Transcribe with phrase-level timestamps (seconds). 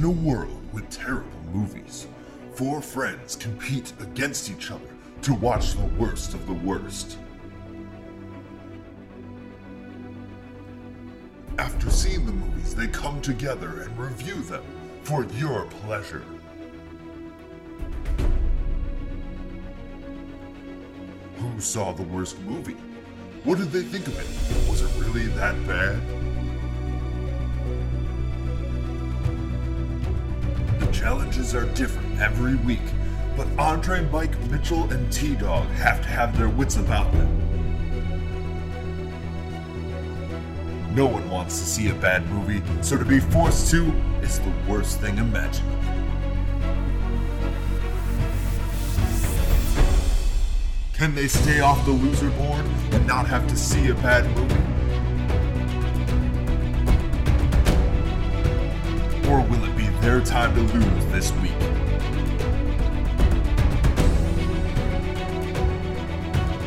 [0.00, 2.06] In a world with terrible movies,
[2.54, 4.88] four friends compete against each other
[5.20, 7.18] to watch the worst of the worst.
[11.58, 14.64] After seeing the movies, they come together and review them
[15.02, 16.24] for your pleasure.
[21.36, 22.78] Who saw the worst movie?
[23.44, 24.70] What did they think of it?
[24.70, 26.29] Was it really that bad?
[31.00, 32.82] Challenges are different every week,
[33.34, 37.38] but Andre, Mike, Mitchell, and T Dog have to have their wits about them.
[40.94, 43.86] No one wants to see a bad movie, so to be forced to
[44.20, 45.78] is the worst thing imaginable.
[50.92, 54.79] Can they stay off the loser board and not have to see a bad movie?
[60.10, 61.56] Their time to lose this week?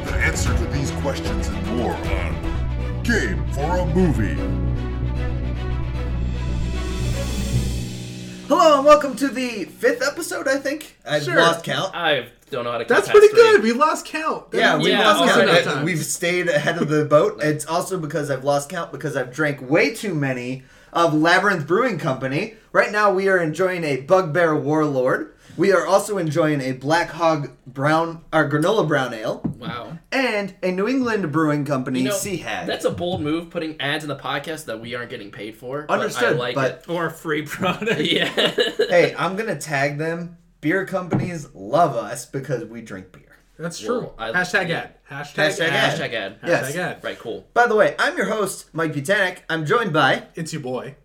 [0.05, 4.35] The answer to these questions and more on Game for a Movie.
[8.47, 10.95] Hello and welcome to the fifth episode, I think.
[11.05, 11.35] I've Sure.
[11.35, 11.93] lost count.
[11.93, 12.85] I don't know how to.
[12.85, 13.51] That's count pretty past three.
[13.55, 13.63] good.
[13.63, 14.45] We lost count.
[14.53, 15.49] Yeah, we've Yeah, lost also count.
[15.49, 15.83] enough times.
[15.85, 17.41] We've stayed ahead of the boat.
[17.43, 21.97] It's also because I've lost count because I've drank way too many of Labyrinth Brewing
[21.99, 22.55] Company.
[22.71, 25.31] Right now we are enjoying a Bugbear Warlord.
[25.55, 29.99] We are also enjoying a Black Hog Brown or Granola Brown Ale Wow.
[30.11, 32.65] and a New England Brewing Company You know, Sea Hag.
[32.65, 35.83] That's a bold move, putting ads in the podcast that we aren't getting paid for.
[35.87, 38.01] but Understood, I like but- or free product.
[38.01, 38.25] Yeah.
[38.89, 40.37] hey, I'm gonna tag them.
[40.61, 43.22] Beer companies love us because we drink beer.
[43.63, 44.01] That's true.
[44.01, 44.95] Well, I- Hashtag ad.
[45.09, 45.99] Hashtag, Hashtag ad.
[45.99, 46.39] Hashtag ad.
[46.45, 46.71] Yes.
[46.71, 47.03] Hashtag ad.
[47.03, 47.17] Right.
[47.17, 47.47] Cool.
[47.53, 49.37] By the way, I'm your host, Mike Butanek.
[49.49, 50.95] I'm joined by It's your boy.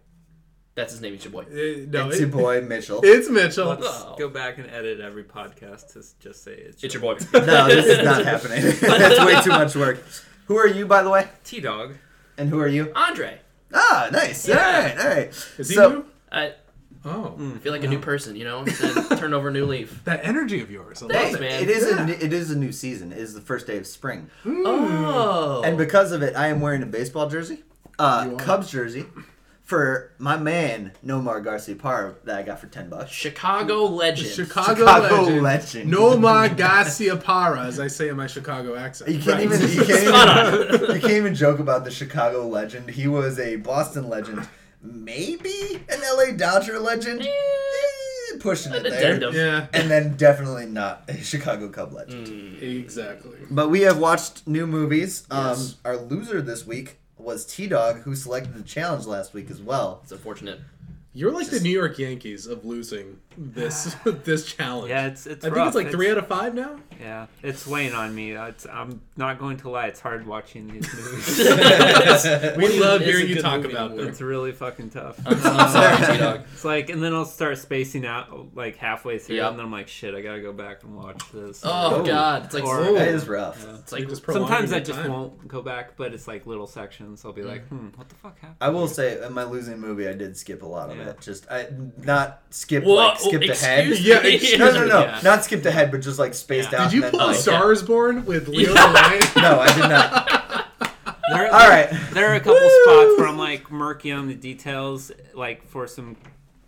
[0.75, 1.15] That's his name.
[1.15, 1.43] It's your boy.
[1.43, 3.01] Uh, no, it's it- your boy Mitchell.
[3.03, 3.69] It's Mitchell.
[3.69, 4.15] Let's Oh.
[4.19, 7.15] go back and edit every podcast to just say it's, It's your boy.
[7.33, 8.63] No, this is not happening.
[8.81, 10.05] That's way too much work.
[10.47, 11.29] Who are you, by the way?
[11.45, 11.95] T Dog.
[12.37, 12.93] And who are you?
[12.95, 13.41] Andre.
[13.75, 14.49] Ah, nice.
[14.49, 15.29] All right, all right.
[15.59, 16.05] Is he So- new?
[16.33, 16.55] I
[17.05, 18.35] Oh, feel like a new person.
[18.37, 20.01] You know, Said, turn over a new leaf.
[20.05, 21.03] that energy of yours.
[21.03, 21.41] I love Thanks, it.
[21.41, 21.63] man.
[21.63, 22.03] It is Yeah.
[22.03, 23.13] a new- it is a new season.
[23.13, 25.63] It is the first day of spring, Oh.
[25.65, 27.63] and because of it, I am wearing a baseball jersey,
[27.99, 29.07] uh, Cubs jersey,
[29.63, 33.11] for my man Nomar Garciaparra that I got for ten bucks.
[33.11, 34.29] Chicago legend.
[34.31, 35.43] Chicago, Chicago legend.
[35.43, 35.93] legend.
[35.93, 39.11] Nomar Garciaparra, as I say in my Chicago accent.
[39.11, 39.45] You can't Right.
[39.45, 42.91] even you can't even, you can't even joke about the Chicago legend.
[42.91, 44.49] He was a Boston legend,
[44.83, 49.35] maybe an LA Dodger legend, eh, pushing it An there, addendum.
[49.35, 52.27] Yeah, and then definitely not a Chicago Cub legend.
[52.27, 52.63] Mm.
[52.81, 53.39] exactly.
[53.51, 55.27] But we have watched new movies.
[55.31, 55.77] Um, Yes.
[55.85, 60.01] Our loser this week was T Dog, who selected the challenge last week as well.
[60.03, 60.61] It's unfortunate.
[61.13, 63.95] You're like the New York Yankees of losing this
[64.25, 64.91] this challenge.
[64.91, 66.79] Yeah, it's it's I think it's like three out of five now.
[67.01, 68.33] Yeah, it's weighing on me.
[68.33, 69.87] It's, I'm not going to lie.
[69.87, 71.39] It's hard watching these movies.
[72.57, 73.99] We Movie love hearing you talk about anymore.
[73.99, 74.09] them.
[74.09, 75.17] it's really fucking tough.
[75.25, 76.41] I'm, I'm sorry, T-Dog.
[76.53, 79.51] It's like, and then I'll start spacing out like halfway through, Yep.
[79.51, 81.63] and then I'm like, shit, I gotta go back and watch this.
[81.65, 82.05] Oh, Oh.
[82.05, 82.83] God, it's like Or-.
[82.93, 83.65] That is rough.
[83.79, 85.13] it's like just Sometimes I just time.
[85.13, 87.25] won't go back, but it's like little sections.
[87.25, 87.79] I'll be like, Mm.
[87.79, 88.57] hmm, what the fuck happened?
[88.61, 91.11] I will say, in my losing movie, I did skip a lot of Yeah.
[91.11, 91.21] it.
[91.21, 91.69] Just I
[91.99, 93.89] not skip Whoa, like skipped excuse ahead.
[93.91, 93.97] me?
[93.99, 95.21] Yeah, excuse No, no, no, Yeah.
[95.23, 96.83] not skipped ahead, but just like spaced Yeah.
[96.83, 96.91] out.
[96.91, 98.93] Did you and pull then, a like, Stars Born with Leo Yeah.
[98.93, 99.23] Ryan?
[99.37, 100.69] No, I did not.
[101.31, 101.91] There, All right.
[102.13, 106.17] There are a couple spots where I'm like murky on the details, like for some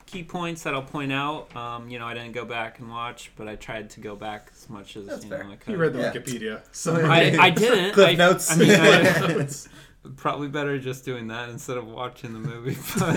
[0.06, 1.54] key points that I'll point out.
[1.56, 4.50] Um, you know, I didn't go back and watch, but I tried to go back
[4.54, 5.44] as much as That's you fair.
[5.44, 5.72] know I could.
[5.72, 6.12] You read the Yeah.
[6.12, 6.60] Wikipedia.
[6.72, 7.94] So I, I didn't.
[7.94, 8.50] Cliff I, notes.
[8.50, 9.00] I mean, I,
[9.30, 9.68] It's-
[10.16, 12.76] probably better just doing that instead of watching the movie.
[12.98, 13.16] But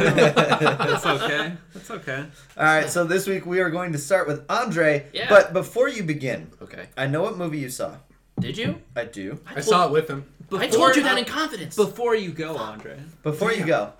[0.90, 1.54] it's okay.
[1.76, 2.26] It's okay.
[2.58, 5.08] All right, so this week we are going to start with Andre.
[5.14, 5.30] Yeah.
[5.30, 6.88] But before you begin, Okay.
[6.98, 7.96] I know what movie you saw.
[8.40, 8.82] Did you?
[8.96, 9.40] I do.
[9.46, 10.26] I saw it with him.
[10.52, 11.76] I told you that in confidence.
[11.76, 12.98] Before you go, Andre.
[13.24, 13.94] Before you go.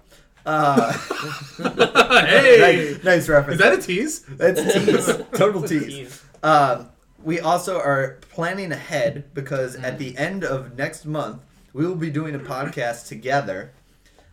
[0.46, 0.92] Uh,
[2.26, 2.58] hey,
[2.96, 3.62] nice, nice reference.
[3.62, 4.20] is that a tease?
[4.22, 5.06] That's a tease.
[5.34, 6.22] Total tease.
[6.44, 6.90] Um,
[7.24, 11.42] we also are planning ahead because at the end of next month,
[11.74, 13.72] we will be doing a podcast together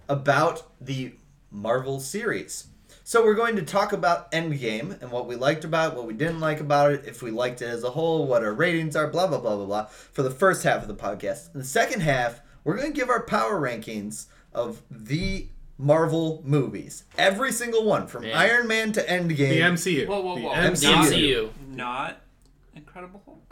[0.08, 1.14] about the
[1.50, 2.66] Marvel series.
[3.02, 6.14] So we're going to talk about Endgame and what we liked about it, what we
[6.14, 9.08] didn't like about it, if we liked it as a whole, what our ratings are,
[9.08, 9.84] blah blah blah blah blah.
[9.86, 13.08] For the first half of the podcast, in the second half, we're going to give
[13.08, 15.48] our power rankings of the
[15.78, 18.36] Marvel movies, every single one from Man.
[18.36, 19.36] Iron Man to Endgame.
[19.36, 20.06] The MCU.
[20.06, 20.50] Whoa, whoa, whoa.
[20.50, 20.94] The MCU.
[20.94, 21.50] MCU.
[21.74, 22.20] Not
[22.76, 23.49] Incredible Hulk.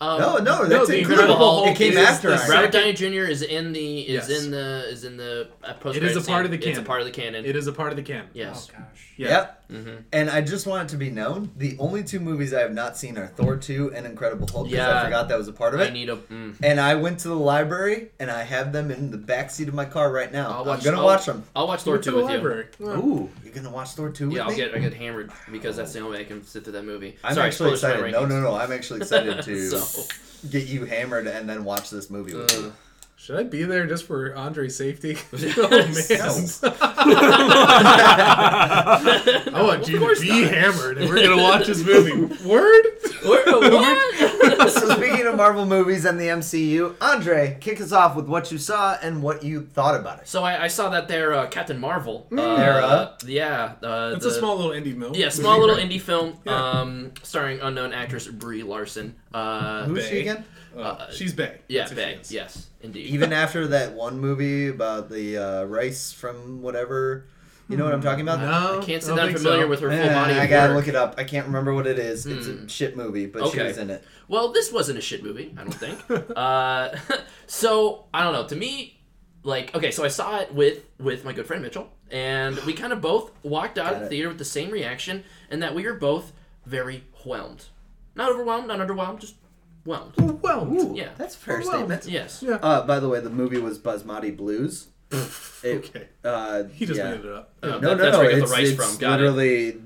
[0.00, 1.22] Um, No, no, No, that's the incredible.
[1.32, 3.06] Incredible Hulk It came after the Iron Robert Downey Jr.
[3.30, 4.44] is in the is Yes.
[4.44, 5.96] in the is in the uh, post.
[5.96, 7.44] It is a part of the It's a part of the canon.
[7.44, 8.26] It is a part of the canon.
[8.34, 8.68] yes.
[8.70, 9.00] Oh gosh.
[9.16, 9.28] Yeah.
[9.28, 9.60] Yep.
[9.72, 9.96] Mm-hmm.
[10.12, 12.96] And I just want it to be known: the only two movies I have not
[12.98, 14.66] seen are Thor two and Incredible Hulk.
[14.68, 15.00] Because Yeah.
[15.00, 15.90] I forgot that was a part of it.
[15.90, 16.16] I need a.
[16.16, 16.56] Mm.
[16.62, 19.74] and I went to the library and I have them in the back seat of
[19.74, 20.50] my car right now.
[20.50, 21.44] I'll I'm gonna I'll- watch them.
[21.54, 22.34] I'll watch Thor two the with you.
[22.34, 22.66] library.
[22.80, 24.56] Well, Ooh, you're gonna watch Thor two with Yeah, I'll me?
[24.56, 27.16] get I get hammered because that's the only way I can sit through that movie.
[27.22, 28.28] I'm Sorry, actually spoilers for my excited.
[28.28, 28.56] No, no, no.
[28.56, 29.83] I'm actually excited to So,
[30.50, 32.72] get you hammered and then watch this movie with uh, you.
[33.24, 35.16] Should I be there just for Andre's safety?
[35.32, 36.60] Yes.
[36.62, 36.74] oh man.
[39.54, 40.50] I want you to be not.
[40.52, 42.12] hammered and we're gonna watch this movie.
[42.46, 42.84] Word?
[43.22, 43.46] What?
[43.72, 44.70] what?
[44.70, 48.58] so speaking of Marvel movies and the MCU, Andre, kick us off with what you
[48.58, 50.28] saw and what you thought about it.
[50.28, 52.26] So I, I saw that there, uh, Captain Marvel.
[52.30, 53.16] Uh, Era.
[53.24, 53.72] Yeah.
[53.82, 55.14] Uh, It's the- a small little indie film.
[55.14, 56.52] Yeah, small little movie, indie film, Yeah.
[56.72, 59.14] um, starring unknown actress Brie Larson.
[59.32, 60.44] Uh, Who's she again?
[60.76, 61.58] Uh, Uh, she's Bay.
[61.68, 62.18] yeah, That's she Bay.
[62.28, 63.06] Yes, indeed.
[63.06, 67.26] Even after that one movie about the uh, rice from whatever,
[67.68, 68.40] you know what I'm talking about?
[68.40, 69.68] No, I can't say don't that I'm familiar so.
[69.68, 70.34] with her full Eh, body.
[70.34, 70.84] I gotta work.
[70.84, 71.14] look it up.
[71.16, 72.26] I can't remember what it is.
[72.26, 72.66] It's a Hmm.
[72.66, 73.68] shit movie, but she Okay.
[73.68, 74.04] was in it.
[74.28, 75.98] Well, this wasn't a shit movie, I don't think.
[76.36, 76.90] uh,
[77.46, 78.46] so I don't know.
[78.48, 79.00] To me,
[79.42, 82.92] like, okay, so I saw it with with my good friend Mitchell, and we kind
[82.92, 84.08] of both walked out Got of the it.
[84.10, 86.32] theater with the same reaction, and that we were both
[86.66, 87.66] very whelmed.
[88.14, 89.34] Not overwhelmed, not underwhelmed, just
[89.84, 90.14] whelmed.
[90.42, 91.10] Well, Yeah.
[91.18, 92.06] That's a fair Well, statement.
[92.06, 92.42] Yes.
[92.46, 92.56] yeah.
[92.62, 94.88] Uh, by the way, the movie was Basmati Blues.
[95.62, 96.08] It, Okay.
[96.24, 97.12] uh, He just yeah.
[97.12, 97.52] made it up.
[97.62, 98.18] Oh, No, that- no, that's no.
[98.18, 98.98] where I get it's the rice it's from.
[98.98, 99.22] Got it.
[99.22, 99.80] literally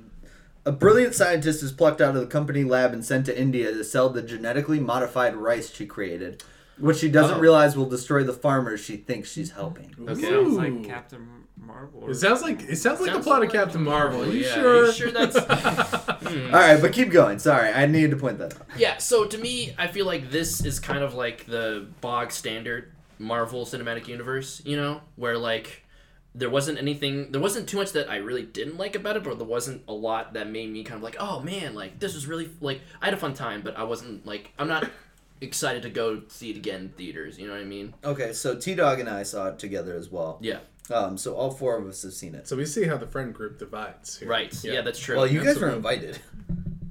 [0.65, 3.85] a brilliant scientist is plucked out of the company lab and sent to India to
[3.85, 6.43] sell the genetically modified rice she created,
[6.79, 7.41] which she doesn't Oh.
[7.41, 9.95] realize will destroy the farmers she thinks she's helping.
[10.01, 10.21] Okay.
[10.23, 11.27] Sounds like Captain
[11.69, 12.01] Marvel.
[12.05, 14.27] or- It sounds like it sounds like Sounds the plot of Captain Marvel.
[14.27, 14.87] you yeah, sure?
[14.87, 15.37] you sure that's
[16.29, 16.47] Hmm.
[16.55, 17.39] All right, but keep going.
[17.39, 18.67] Sorry, I needed to point that out.
[18.77, 22.93] Yeah, so to me, I feel like this is kind of like the bog standard
[23.19, 25.85] Marvel Cinematic Universe, you know, where like
[26.35, 29.39] there wasn't anything, there wasn't too much that I really didn't like about it, but
[29.39, 32.27] there wasn't a lot that made me kind of like, oh man, like this was
[32.27, 34.89] really like I had a fun time, but I wasn't like I'm not
[35.41, 37.39] excited to go see it again in theaters.
[37.39, 37.95] You know what I mean?
[38.05, 40.39] Okay, so T Dog and I saw it together as well.
[40.41, 40.59] Yeah,
[40.91, 42.49] Um, so all four of us have seen it.
[42.49, 44.19] So we see how the friend group divides.
[44.19, 44.29] Here.
[44.29, 44.65] right.
[44.65, 45.17] Yeah, that's true.
[45.17, 45.77] Well, you guys were Absolutely.
[46.07, 46.19] invited.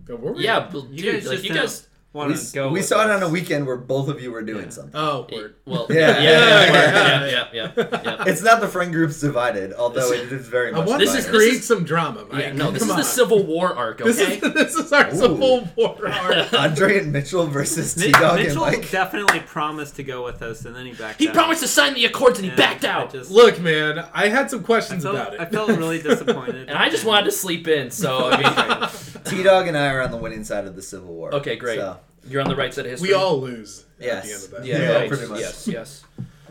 [0.08, 0.44] Were we?
[0.44, 1.88] yeah, but You dude, guys like just you guys.
[2.18, 2.68] Want We, to go?
[2.70, 4.70] we with saw it on a weekend where both of you were doing Yeah.
[4.72, 4.92] something.
[5.00, 5.54] Oh, word.
[5.66, 6.20] Well, Yeah.
[6.20, 7.26] yeah, yeah, yeah, Yeah.
[7.26, 8.24] yeah, yeah, yeah, yeah.
[8.28, 10.88] It's not the friend group's divided, although it is very I much.
[10.88, 11.38] want This to is- divided.
[11.38, 12.26] create this is- some drama.
[12.32, 12.54] Yeah, Mike.
[12.56, 13.04] no, this Come is the.
[13.04, 14.10] Civil War arc, okay?
[14.12, 15.16] This is this is our Ooh.
[15.16, 16.54] Civil War arc.
[16.58, 18.90] Andre and Mitchell versus T Dog and Mitchell Mike.
[18.90, 21.20] definitely promised to go with us, and then he backed out.
[21.20, 23.12] He promised to sign the accords and he Yeah, backed out.
[23.12, 25.40] just- Look, man, I had some questions felt, about it.
[25.40, 26.68] I felt really disappointed.
[26.68, 28.90] And I just wanted to sleep in, so I mean,
[29.26, 31.34] T Dog and I are on the winning side of the Civil War.
[31.36, 31.78] Okay, great.
[31.78, 33.10] So, you're on the right side of history.
[33.10, 34.16] we all lose Yes.
[34.18, 34.66] at the end of that.
[34.66, 35.10] yeah, Yeah, right.
[35.10, 35.40] pretty much.
[35.40, 36.04] Yes, yes.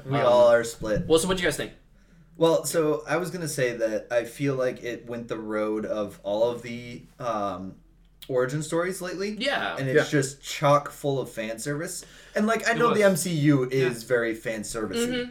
[0.04, 1.06] we Um, all are split.
[1.06, 1.72] Well, so what do you guys think?
[2.36, 6.20] Well, so I was gonna say that I feel like it went the road of
[6.22, 7.76] all of the um,
[8.28, 9.36] origin stories lately.
[9.38, 10.18] Yeah, And it's Yeah.
[10.20, 12.04] just chock full of fan service.
[12.36, 13.00] And like I It know the.
[13.00, 15.30] MCU is very fan servicey,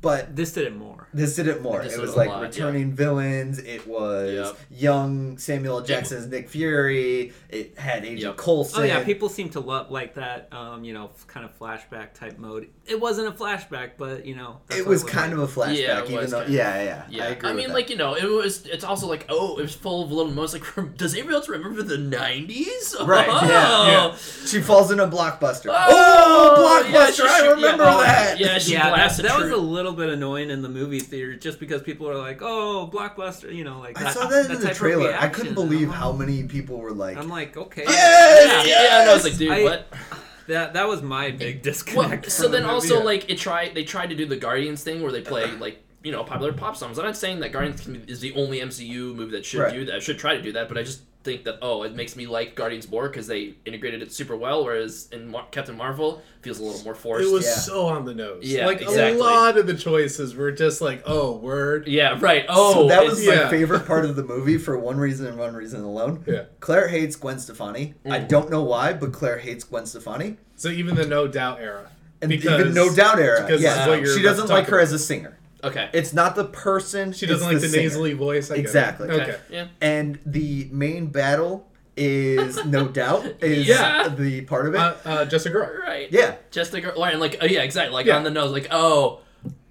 [0.00, 1.06] but this did it more.
[1.12, 1.82] this did it more.
[1.82, 3.58] This It was like lot, returning villains.
[3.58, 4.56] It was Yep.
[4.70, 5.84] young Samuel L.
[5.84, 7.32] Jackson's Nick Fury.
[7.48, 8.36] It had Agent Yep.
[8.36, 8.80] Coulson.
[8.82, 12.38] Oh yeah, people seem to love like that, um, you know, kind of flashback type
[12.38, 12.68] mode.
[12.86, 15.12] It wasn't a flashback, but you know, that's It what was like.
[15.12, 17.24] kind of a flashback, Yeah, it even was though kind of- yeah, yeah, yeah.
[17.24, 17.48] I agree.
[17.50, 17.74] with mean, that.
[17.74, 18.66] like you know, it was.
[18.66, 20.54] It's also like, oh, it was full of little moments.
[20.54, 22.94] Like, does anybody else remember the '90s?
[23.06, 23.46] Right, Oh.
[23.46, 24.16] yeah,
[24.46, 25.66] she falls in a blockbuster.
[25.70, 25.86] Oh,
[26.32, 27.14] Oh, yeah, blockbuster!
[27.16, 28.38] she- I remember yeah, oh, that.
[28.40, 31.34] Yeah, she yeah, that, blasted that was a little bit annoying in the movie theater,
[31.36, 34.62] just because people are like, "Oh, blockbuster," you know, like I saw that in the
[34.62, 35.14] type of trailer.
[35.18, 38.66] I couldn't believe I'm how many people were like, I'm like, okay, Yes!
[38.66, 39.86] Yeah, yeah, and I was like, dude, I- what?
[40.48, 42.30] that that was my big Well, disconnect.
[42.32, 45.02] so from the then also like it tried they tried to do the Guardians thing
[45.02, 46.98] where they play like you know popular pop songs.
[46.98, 49.72] I'm not saying that Guardians is the only MCU movie that should Right.
[49.72, 49.96] do that.
[49.96, 52.26] I should try to do that, but I just think that oh, it makes me
[52.26, 54.64] like Guardians more because they integrated it super well.
[54.64, 57.28] Whereas in Mar- Captain Marvel feels a little more forced.
[57.28, 57.54] It was Yeah.
[57.54, 58.44] so on the nose.
[58.44, 59.18] Yeah, like exactly.
[59.20, 61.86] a lot of the choices were just like, oh, word.
[61.86, 62.46] yeah, right.
[62.48, 63.48] Oh, so that was my yeah.
[63.50, 66.24] favorite part of the movie for one reason and one reason alone.
[66.26, 66.44] Yeah.
[66.60, 67.94] Claire hates Gwen Stefani.
[68.06, 68.28] I Mm.
[68.28, 70.38] don't know why, but Claire hates Gwen Stefani.
[70.56, 71.90] So even the no doubt era.
[72.22, 73.42] And Because- even No Doubt era.
[73.42, 74.82] because yeah, that's what you're she doesn't like her about.
[74.84, 75.38] as a singer.
[75.64, 75.90] Okay.
[75.92, 77.12] It's not the person.
[77.12, 77.82] She doesn't like the, singer.
[77.82, 78.50] nasally voice.
[78.50, 78.66] I get it.
[78.66, 79.08] Exactly.
[79.10, 79.38] Okay.
[79.50, 79.68] Yeah.
[79.80, 84.08] And the main battle is No Doubt is Yeah.
[84.08, 84.80] the part of it.
[84.80, 85.68] Uh, uh, just a girl.
[85.80, 86.08] Right.
[86.10, 86.36] yeah.
[86.50, 87.04] Just the girl.
[87.04, 87.92] And like oh, yeah, exactly.
[87.94, 88.16] Like Yeah.
[88.16, 88.52] on the nose.
[88.52, 89.20] Like oh,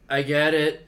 [0.10, 0.88] I get it.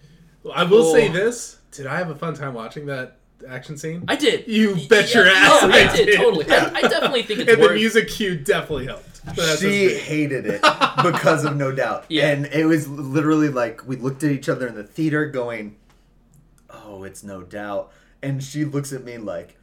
[0.54, 1.14] I will say Cool.
[1.16, 1.58] this.
[1.72, 3.18] Did I have a fun time watching that
[3.48, 4.04] action scene?
[4.08, 4.48] I did.
[4.48, 6.18] You Y- bet yeah, your ass No, I I did did.
[6.18, 6.46] totally.
[6.50, 7.76] I, I definitely think it's and the worth.
[7.76, 9.11] music cue definitely helped.
[9.60, 10.62] She hated it
[11.04, 12.06] because of No Doubt.
[12.10, 12.30] Yeah.
[12.30, 15.76] And it was literally like we looked at each other in the theater going,
[16.70, 19.58] "Oh, it's No Doubt." And she looks at me like,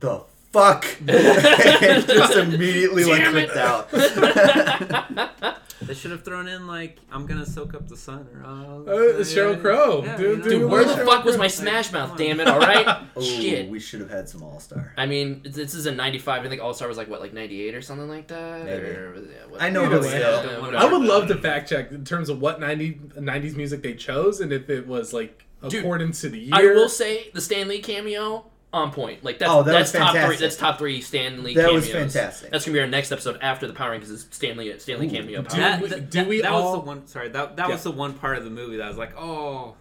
[0.00, 3.50] "The fuck?" and just immediately like Damn it.
[3.50, 3.88] clicked out.
[5.82, 9.20] They should have thrown in like I'm gonna soak up the sun or uh, Uh,
[9.24, 10.04] Sheryl Crow.
[10.04, 10.42] Yeah, Dude, you know?
[10.44, 11.06] dude, Dude, where the Sure.
[11.06, 12.18] fuck was my Like, Smash Mouth?
[12.18, 12.46] Damn it!
[12.48, 13.02] All right.
[13.16, 13.68] Ooh, Shit.
[13.70, 14.92] we should have had some All Star.
[14.98, 16.44] I mean, this is a '95.
[16.44, 18.66] I think All Star was like what, like '98 or something like that.
[18.66, 18.86] Maybe.
[18.88, 20.08] Or, yeah, I know, Either but way.
[20.18, 20.76] still.
[20.76, 24.40] I would love to fact check in terms of what 90, 90s music they chose
[24.42, 26.50] and if it was like according to the year.
[26.54, 29.24] I will say the Stan Lee cameo on point.
[29.24, 30.36] Like that's Oh, that that's was top three.
[30.36, 31.54] That's top three Stan Lee.
[31.54, 32.12] That was cameos.
[32.12, 32.50] fantastic.
[32.50, 34.10] That's gonna be our next episode after the Power Rankings.
[34.10, 35.10] Is Stan Lee Stan Lee Ooh.
[35.10, 35.42] cameo.
[35.42, 37.06] Do Power That, we- that, do we that all- was the one.
[37.08, 37.74] Sorry, that that Yeah.
[37.74, 39.74] was the one part of the movie that I was like, oh,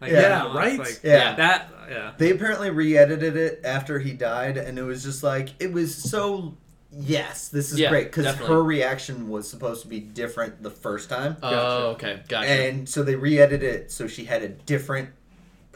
[0.00, 0.78] like, Yeah, you know, right?
[0.78, 1.34] Like, Yeah.
[1.36, 2.12] that yeah.
[2.18, 6.56] They apparently re-edited it after he died, and it was just like it was so.
[6.98, 11.10] Yes, this is Yeah, great because her reaction was supposed to be different the first
[11.10, 12.48] time, Oh, okay, gotcha.
[12.48, 15.10] and so they re-edited it so she had a different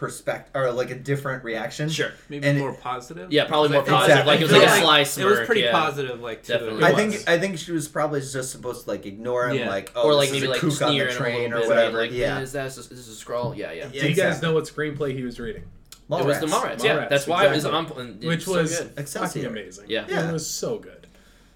[0.01, 1.89] perspective or like a different reaction.
[1.91, 2.11] sure.
[2.29, 3.31] Maybe And it- more positive.
[3.33, 4.07] Yeah, probably more Exactly.
[4.09, 4.27] positive.
[4.27, 5.73] Like it was I like a like sly It was pretty yeah.
[5.73, 6.83] positive, like to Definitely.
[6.83, 6.87] it.
[6.87, 7.29] I think.
[7.29, 9.69] I think she was probably just supposed to like ignore him, Yeah.
[9.69, 11.99] like oh, or like this maybe is a like kook on the train or whatever.
[11.99, 13.57] Like, yeah, is that is this a Skrull?
[13.57, 13.87] Yeah, yeah.
[13.89, 15.63] Do you guys know what screenplay he was reading?
[15.63, 16.79] It was the Mallrats.
[16.79, 16.85] Mallrats.
[16.85, 17.87] Yeah, that's why it was on.
[17.99, 18.93] and Which it's so was good.
[18.99, 19.49] Excelsior.
[19.49, 19.85] amazing.
[19.89, 20.07] Yeah.
[20.09, 20.29] Yeah.
[20.29, 21.07] It was so good.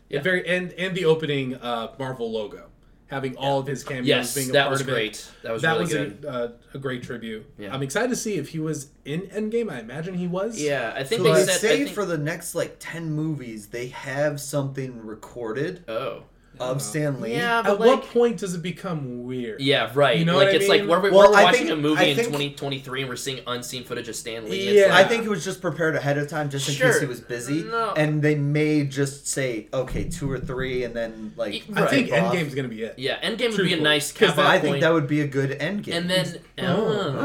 [0.08, 0.18] Yeah.
[0.18, 2.66] The very and and the opening uh, Marvel logo,
[3.14, 5.12] having all of his cameos Yes, being a that part was of great.
[5.14, 5.30] it.
[5.42, 6.24] That was that really was good.
[6.24, 7.46] a, uh, a great tribute.
[7.58, 7.72] Yeah.
[7.72, 9.70] I'm excited to see if he was in Endgame.
[9.70, 10.60] I imagine he was.
[10.60, 11.60] yeah, I think So they they said.
[11.60, 16.24] say I think, for the next like ten movies, they have something recorded oh,
[16.60, 17.32] of Stan Lee.
[17.32, 19.60] yeah, At but what point does it become weird?
[19.60, 20.18] yeah, right.
[20.18, 20.90] You know like what I it's like mean?
[20.90, 23.40] we're, we're, Well, we're I watching think- a movie I in 2023 and we're seeing
[23.46, 24.74] unseen footage of Stan Lee.
[24.78, 24.82] Yeah.
[24.86, 26.92] It's I think it was just prepared ahead of time, just in Sure.
[26.92, 27.92] case he was busy, No.
[27.96, 31.90] and they may just say, "Okay, two or three, and then like." Y- I Right.
[31.90, 32.34] think take off.
[32.34, 32.98] Endgame's gonna be it.
[32.98, 34.80] yeah, Endgame would be a nice nice 'Cause cap that- I off think point.
[34.82, 35.94] that would be a good end game.
[35.94, 36.64] and then, Oh.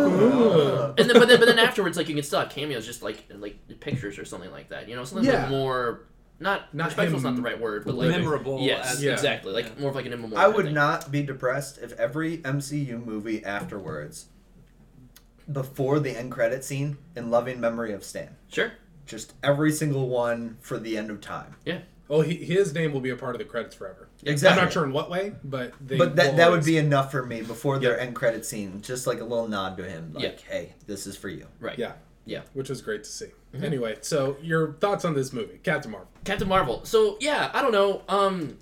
[0.01, 0.93] Oh.
[0.97, 3.23] and then, but then, but then afterwards, like you can still have cameos, just like
[3.37, 4.87] like pictures or something like that.
[4.89, 5.41] You know, something Yeah.
[5.43, 6.01] like more.
[6.41, 9.11] Not, Not respectful's him not the right word, but like Memorable Yes, as- Yeah.
[9.11, 9.51] exactly.
[9.51, 9.81] Like Yeah.
[9.81, 10.39] more of like an immemorial.
[10.39, 10.73] I would thing.
[10.73, 14.27] not be depressed if every MCU movie afterwards,
[15.51, 18.71] before the end credit scene, in loving memory of Stan, Sure.
[19.05, 21.55] just every single one for the end of time.
[21.65, 21.79] Yeah.
[22.11, 24.07] Oh, he, his name will be a part of the credits forever.
[24.23, 24.59] Exactly.
[24.59, 27.23] I'm not sure in what way, but they but that that would be enough for
[27.23, 28.03] me before their Yeah.
[28.03, 30.31] end credit scene, just like a little nod to him, like, Yeah.
[30.49, 31.77] "Hey, this is for you." Right.
[31.77, 31.93] yeah,
[32.29, 32.41] Yeah.
[32.53, 33.27] which was great to see.
[33.53, 33.63] Mm-hmm.
[33.63, 36.09] Anyway, so your thoughts on this movie, Captain Marvel?
[36.23, 36.85] Captain Marvel.
[36.85, 38.01] So yeah, I don't know.
[38.07, 38.57] Um,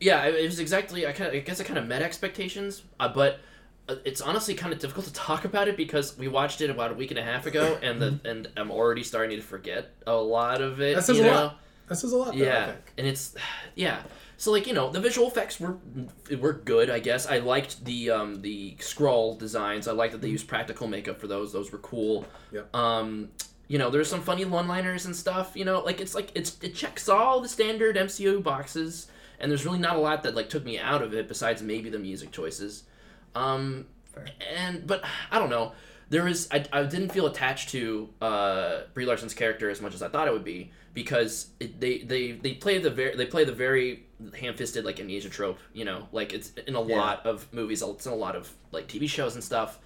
[0.00, 1.06] yeah, it was exactly.
[1.06, 3.40] I kind of, I guess I kind of met expectations, uh, but
[3.88, 6.90] uh, it's honestly kind of difficult to talk about it because we watched it about
[6.90, 10.14] a week and a half ago, and the and I'm already starting to forget a
[10.14, 10.94] lot of it.
[10.94, 11.32] That says you a know?
[11.34, 11.60] lot.
[11.88, 12.26] That says a lot.
[12.36, 12.92] Though, I Yeah, think.
[12.98, 13.34] and it's
[13.74, 14.02] yeah.
[14.44, 15.78] So like you know the visual effects were
[16.38, 17.26] were good I guess.
[17.26, 19.88] I liked the um the Skrull designs.
[19.88, 21.50] I liked that they used practical makeup for those.
[21.50, 22.26] Those were cool.
[22.52, 22.76] Yep.
[22.76, 23.30] um
[23.68, 26.58] you know there's some funny one liners and stuff you know like it's like it's
[26.62, 29.06] it checks all the standard MCU boxes
[29.40, 31.88] and there's really not a lot that like took me out of it besides maybe
[31.88, 32.84] the music choices.
[33.34, 33.86] Um
[34.54, 35.72] and but I don't know.
[36.10, 40.02] There is I, I didn't feel attached to uh Brie Larson's character as much as
[40.02, 43.46] I thought it would be because it, they they they play the very they play
[43.46, 44.03] the very
[44.38, 46.96] ham-fisted like amnesia trope you know like it's in a Yeah.
[46.96, 49.78] lot of movies it's in a lot of like TV shows and stuff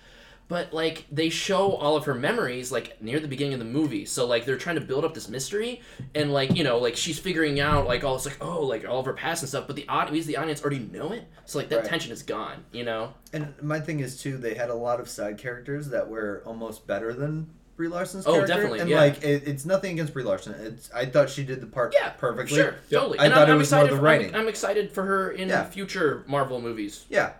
[0.49, 4.05] but like they show all of her memories like near the beginning of the movie
[4.07, 5.81] so like they're trying to build up this mystery
[6.15, 9.01] and like you know like she's figuring out like all it's like oh like all
[9.01, 11.69] of her past and stuff but the audience the audience already know it so like
[11.69, 11.85] that Right.
[11.87, 15.09] tension is gone you know And my thing is too, they had a lot of
[15.09, 18.53] side characters that were almost better than Brie Larson's Oh, character.
[18.55, 18.99] definitely, And yeah.
[19.01, 20.53] like, it, it's nothing against Brie Larson.
[20.61, 22.59] It's I thought she did the part Yeah, perfectly.
[22.59, 23.19] Sure, totally.
[23.21, 24.35] I and thought I'm, it I'm was more excited the for, writing.
[24.35, 25.65] I'm, I'm excited for her in Yeah.
[25.65, 27.05] future Marvel movies.
[27.09, 27.35] Yeah.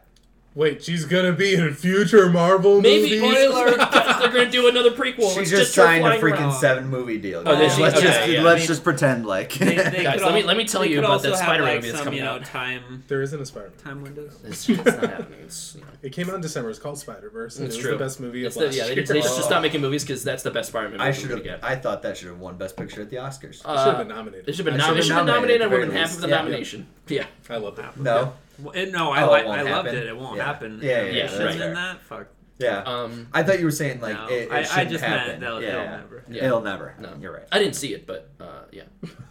[0.59, 3.11] Wait, she's gonna be in future Marvel movies.
[3.13, 3.37] Maybe movie.
[3.47, 3.77] spoiler.
[4.19, 5.33] they're going to do another prequel.
[5.33, 6.53] she It's just her signed a flying freaking around.
[6.55, 7.43] seven movie deal.
[7.47, 7.77] Oh, did guys.
[7.77, 7.83] she?
[7.83, 8.43] Let's Okay, just yeah.
[8.43, 9.53] let's They- just pretend like.
[9.53, 11.31] They, they Guys, could let me- al- let me tell they you could about also
[11.31, 12.45] that have, Spider-Man like, movie that's some, coming you know, out.
[12.45, 13.71] Time There isn't a Spider.
[13.79, 14.37] time windows.
[14.45, 15.39] It's, it's not happening.
[15.45, 15.87] It's, you know.
[16.03, 16.71] It came out in December.
[16.71, 17.55] It's called Spider Verse.
[17.55, 17.91] It's it was true.
[17.93, 19.05] the best movie It's of the, last yeah, they, year.
[19.05, 21.61] they just stop making movies because that's the best Spider-Man movie I should going have.
[21.61, 21.65] get.
[21.71, 23.51] I thought that should have won Best Picture at the Oscars.
[23.51, 24.49] It should have Uh, been nominated.
[24.49, 25.63] It should have been, I nom- should it should have have been nominated.
[25.63, 26.87] I nominated would at have been the happy with the very nomination.
[27.07, 27.27] Yeah.
[27.49, 27.85] I loved it.
[28.03, 28.33] no.
[28.63, 30.07] Well, it- no, I Oh, it li- won't I loved it.
[30.07, 30.45] It won't Yeah.
[30.45, 30.81] happen.
[30.83, 32.01] Yeah, yeah, If yeah, it that's wasn't in that.
[32.03, 32.27] Fuck.
[32.59, 32.83] Yeah.
[32.83, 34.27] Um, I thought you were saying like No.
[34.27, 35.41] it, it I- I shouldn't just meant happen.
[35.41, 36.25] they'll- yeah, it'll never.
[36.29, 36.45] Yeah.
[36.47, 36.95] It'll never.
[36.99, 37.45] no, You're right.
[37.53, 38.83] I didn't see it, but uh, yeah.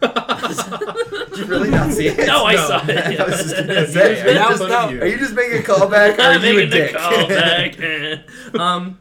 [1.28, 2.26] Did you really not see it?
[2.26, 2.66] no, I No.
[2.66, 2.90] saw it.
[3.20, 4.22] I was just gonna say.
[4.22, 5.02] Are you, just, of you.
[5.02, 6.18] are you just making a callback?
[6.18, 6.96] Or are I'm you a making the dick?
[6.96, 8.58] callback.
[8.58, 8.98] um,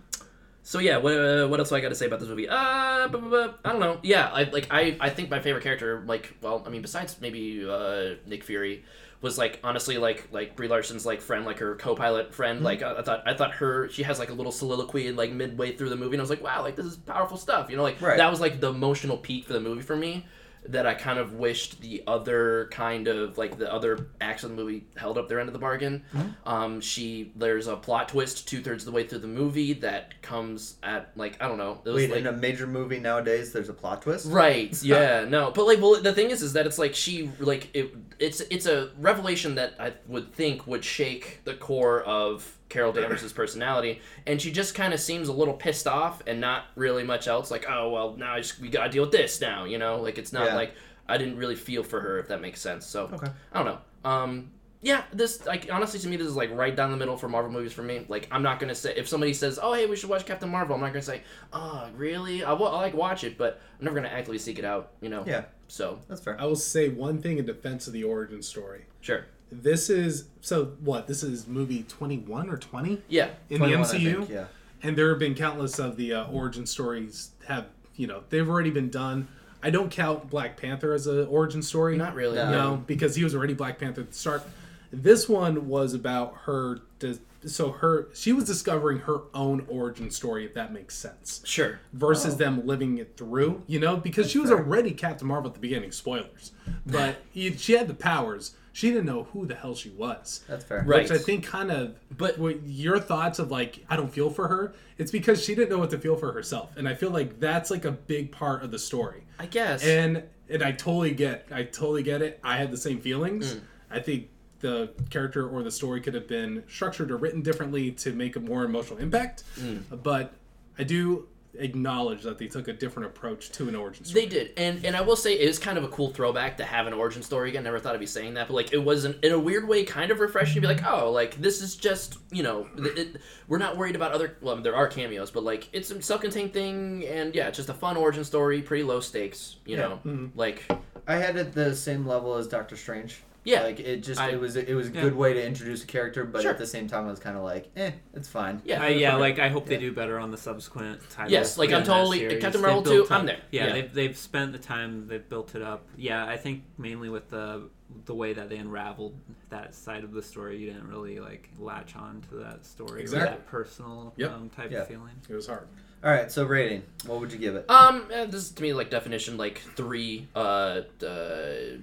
[0.64, 2.50] So yeah, what, uh, what else do I got to say about this movie?
[2.50, 4.00] Uh, bu- bu- bu- I don't know.
[4.04, 7.66] Yeah, I like I I think my favorite character, like, well, I mean, besides maybe
[7.68, 8.84] uh, Nick Fury,
[9.22, 12.62] was like honestly like like Brie Larson's like friend, like her co-pilot friend.
[12.64, 15.76] Like I, I thought I thought her she has like a little soliloquy like midway
[15.76, 17.70] through the movie, and I was like, wow, like this is powerful stuff.
[17.70, 18.18] You know, like Right.
[18.18, 20.26] that was like the emotional peak for the movie for me.
[20.70, 24.56] That I kind of wished the other kind of like the other acts of the
[24.56, 26.04] movie held up their end of the bargain.
[26.46, 30.22] Um, she there's a plot twist two thirds of the way through the movie that
[30.22, 31.82] comes at like I don't know.
[31.86, 34.28] Wait, like, in a major movie nowadays, there's a plot twist.
[34.28, 34.76] Right.
[34.88, 35.26] Yeah.
[35.26, 35.52] No.
[35.52, 37.94] But like, well, the thing is, is that it's like she like it.
[38.20, 43.32] It's it's a revelation that I would think would shake the core of Carol Danvers'
[43.34, 47.28] personality, and she just kind of seems a little pissed off and not really much
[47.28, 47.50] else.
[47.52, 49.66] Like, oh well, now I just we gotta deal with this now.
[49.66, 50.56] You know, like it's not Yeah.
[50.56, 50.74] like
[51.08, 52.86] I didn't really feel for her if that makes sense.
[52.86, 53.32] So Okay.
[53.54, 54.10] I don't know.
[54.10, 54.52] Um.
[54.80, 57.52] Yeah, this like honestly to me this is like right down the middle for Marvel
[57.52, 58.06] movies for me.
[58.08, 60.76] Like I'm not gonna say if somebody says, "Oh hey, we should watch Captain Marvel,"
[60.76, 63.96] I'm not gonna say, "Oh really?" I will I like watch it, but I'm never
[63.96, 64.92] gonna actively seek it out.
[65.02, 65.24] You know.
[65.26, 66.40] Yeah, So that's fair.
[66.40, 68.86] I will say one thing in defense of the origin story.
[69.02, 69.26] sure.
[69.52, 71.08] This is so what?
[71.08, 73.30] This is movie twenty one or twenty Yeah.
[73.50, 74.46] in the MCU, think, yeah.
[74.84, 78.72] and there have been countless of the uh, origin stories have you know they've already
[78.72, 79.28] been done.
[79.64, 81.98] I don't count Black Panther as an origin story.
[81.98, 82.36] Not really.
[82.36, 82.52] No.
[82.52, 84.44] No, because he was already Black Panther at the start.
[84.92, 86.80] This one was about her.
[87.00, 91.80] dis- So her, she was discovering her own origin story, if that makes sense, Sure.
[91.94, 93.64] versus them living it through.
[93.68, 94.60] You know, because she was fair.
[94.60, 95.92] already Captain Marvel at the beginning.
[95.92, 96.52] Spoilers,
[96.86, 98.56] but she had the powers.
[98.78, 100.44] She didn't know who the hell she was.
[100.48, 100.84] That's fair.
[100.86, 101.02] Right.
[101.02, 104.48] Which I think kind of, But- what your thoughts of like, I don't feel for
[104.48, 104.76] her.
[105.00, 107.72] It's because she didn't know what to feel for herself, and I feel like that's
[107.72, 109.24] like a big part of the story.
[109.40, 109.84] I guess.
[109.84, 112.40] And and I totally get, I totally get it.
[112.44, 113.56] I had the same feelings.
[113.56, 113.62] Mm.
[113.90, 114.30] I think
[114.60, 118.40] the character or the story could have been structured or written differently to make a
[118.40, 119.42] more emotional impact.
[119.60, 120.04] Mm.
[120.04, 120.34] But
[120.78, 121.28] I do
[121.60, 124.26] acknowledge that they took a different approach to an origin story.
[124.26, 126.64] they did, and and I will say it is kind of a cool throwback to
[126.64, 127.64] have an origin story again.
[127.64, 129.84] Never thought I'd be saying that, but like it was an, in a weird way
[129.84, 133.22] kind of refreshing to be like, oh, like this is just you know, it, it-
[133.48, 134.38] we're not worried about other.
[134.42, 137.74] Well, there are cameos, but like it's a self-contained thing, and yeah, it's just a
[137.74, 139.82] fun origin story, pretty low stakes, you Yeah.
[139.84, 140.28] know, mm-hmm.
[140.38, 140.64] like
[141.08, 143.22] I had it the same level as Doctor Strange.
[143.44, 143.64] Yeah.
[143.64, 145.02] like it just I- it was it was a Yeah.
[145.02, 146.52] good way to introduce a character, but Sure.
[146.52, 148.62] at the same time, I was kind of like, eh, it's fine.
[148.66, 149.78] yeah, Uh, yeah, like I hope Yeah.
[149.78, 151.32] they do better on the subsequent titles.
[151.32, 152.42] Yes, like, I'm in that totally- series.
[152.42, 153.40] Captain They've Marvel built 2, I'm there.
[153.52, 153.74] Yeah, Yeah.
[153.74, 155.86] They've, they've spent the time, they've built it up.
[155.96, 157.70] Yeah, I think mainly with the
[158.06, 159.16] the way that they unraveled
[159.50, 163.00] that side of the story, you didn't really like latch on to that story, or
[163.00, 163.30] Exactly.
[163.30, 164.32] that personal Yep.
[164.32, 164.80] um, type Yeah.
[164.80, 165.14] of feeling.
[165.30, 165.68] It was hard.
[166.04, 167.66] All right, so rating, what would you give it?
[167.70, 171.78] Um, eh, this is to me like definition like three uh, uh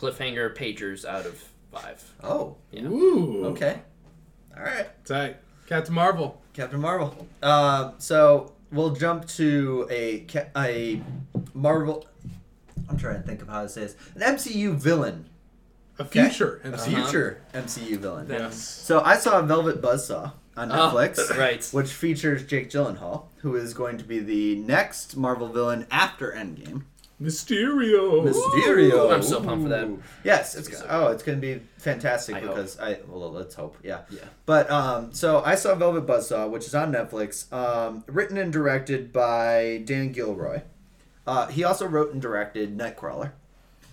[0.00, 2.02] cliffhanger pagers out of five.
[2.22, 2.84] Oh, Yeah.
[2.84, 3.44] Ooh.
[3.46, 3.80] okay,
[4.56, 4.88] all right.
[5.04, 5.36] Tight.
[5.66, 6.40] Captain Marvel.
[6.54, 7.26] Captain Marvel.
[7.42, 11.00] Uh, so we'll jump to a a
[11.54, 12.06] Marvel.
[12.88, 13.96] I'm trying to think of how to say this.
[14.16, 15.26] An MCU villain,
[15.98, 16.28] A future Okay.
[16.28, 16.60] future.
[16.64, 16.94] a MCU.
[17.04, 18.26] future MCU villain.
[18.26, 18.56] Then- Yes.
[18.58, 21.64] So I saw Velvet Buzzsaw on Oh, Netflix, right.
[21.72, 26.82] which features Jake Gyllenhaal, who is going to be the next Marvel villain after Endgame.
[27.20, 28.22] Mysterio.
[28.24, 29.12] Mysterio.
[29.12, 29.88] I'm so pumped for that.
[30.24, 32.48] Yes, it's It's so oh, it's gonna be fantastic I hope.
[32.54, 34.00] because I well, let's hope, yeah.
[34.10, 34.20] Yeah.
[34.46, 39.12] But um, so I saw Velvet Buzzsaw, which is on Netflix, um, written and directed
[39.12, 40.62] by Dan Gilroy.
[41.26, 43.32] Uh, he also wrote and directed Nightcrawler,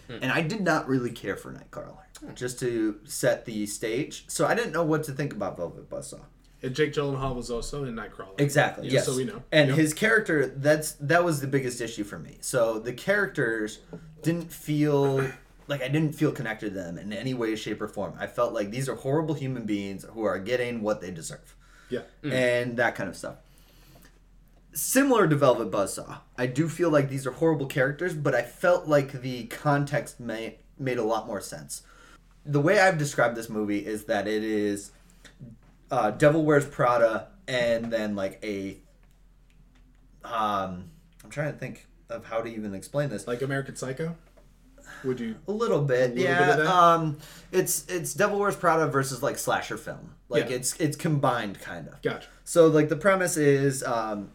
[0.08, 0.20] Hmm.
[0.22, 4.24] and I did not really care for Nightcrawler, just to set the stage.
[4.30, 6.22] So I didn't know what to think about Velvet Buzzsaw.
[6.63, 8.39] And Jake Gyllenhaal was also in Nightcrawler.
[8.39, 8.86] Exactly.
[8.86, 9.06] Just yes.
[9.06, 9.43] so we know.
[9.52, 9.78] And Yep.
[9.78, 12.38] his character that's that was the biggest issue for me.
[12.41, 13.80] So the characters
[14.24, 15.30] didn't feel
[15.67, 18.15] like I didn't feel connected to them in any way, shape, or form.
[18.20, 21.56] I felt like these are horrible human beings who are getting what they deserve.
[21.89, 22.02] Yeah.
[22.24, 22.32] Mm.
[22.32, 23.36] And that kind of stuff.
[24.74, 28.88] Similar to Velvet Buzzsaw, I do feel like these are horrible characters, but I felt
[28.88, 31.82] like the context made made a lot more sense.
[32.46, 34.91] The way I've described this movie is that it is
[35.91, 38.78] uh, Devil Wears Prada, and then like a.
[40.23, 40.91] Um,
[41.23, 43.28] I'm trying to think of how to even explain this.
[43.28, 44.15] Like American Psycho.
[45.04, 45.36] Would you?
[45.47, 46.39] A little bit, little yeah.
[46.39, 46.67] bit of that?
[46.67, 47.17] Um,
[47.52, 50.15] it's it's Devil Wears Prada versus like slasher film.
[50.30, 50.56] Like Yeah.
[50.56, 52.02] it's it's combined kind of.
[52.02, 52.28] Gotcha.
[52.43, 54.32] So like the premise is um,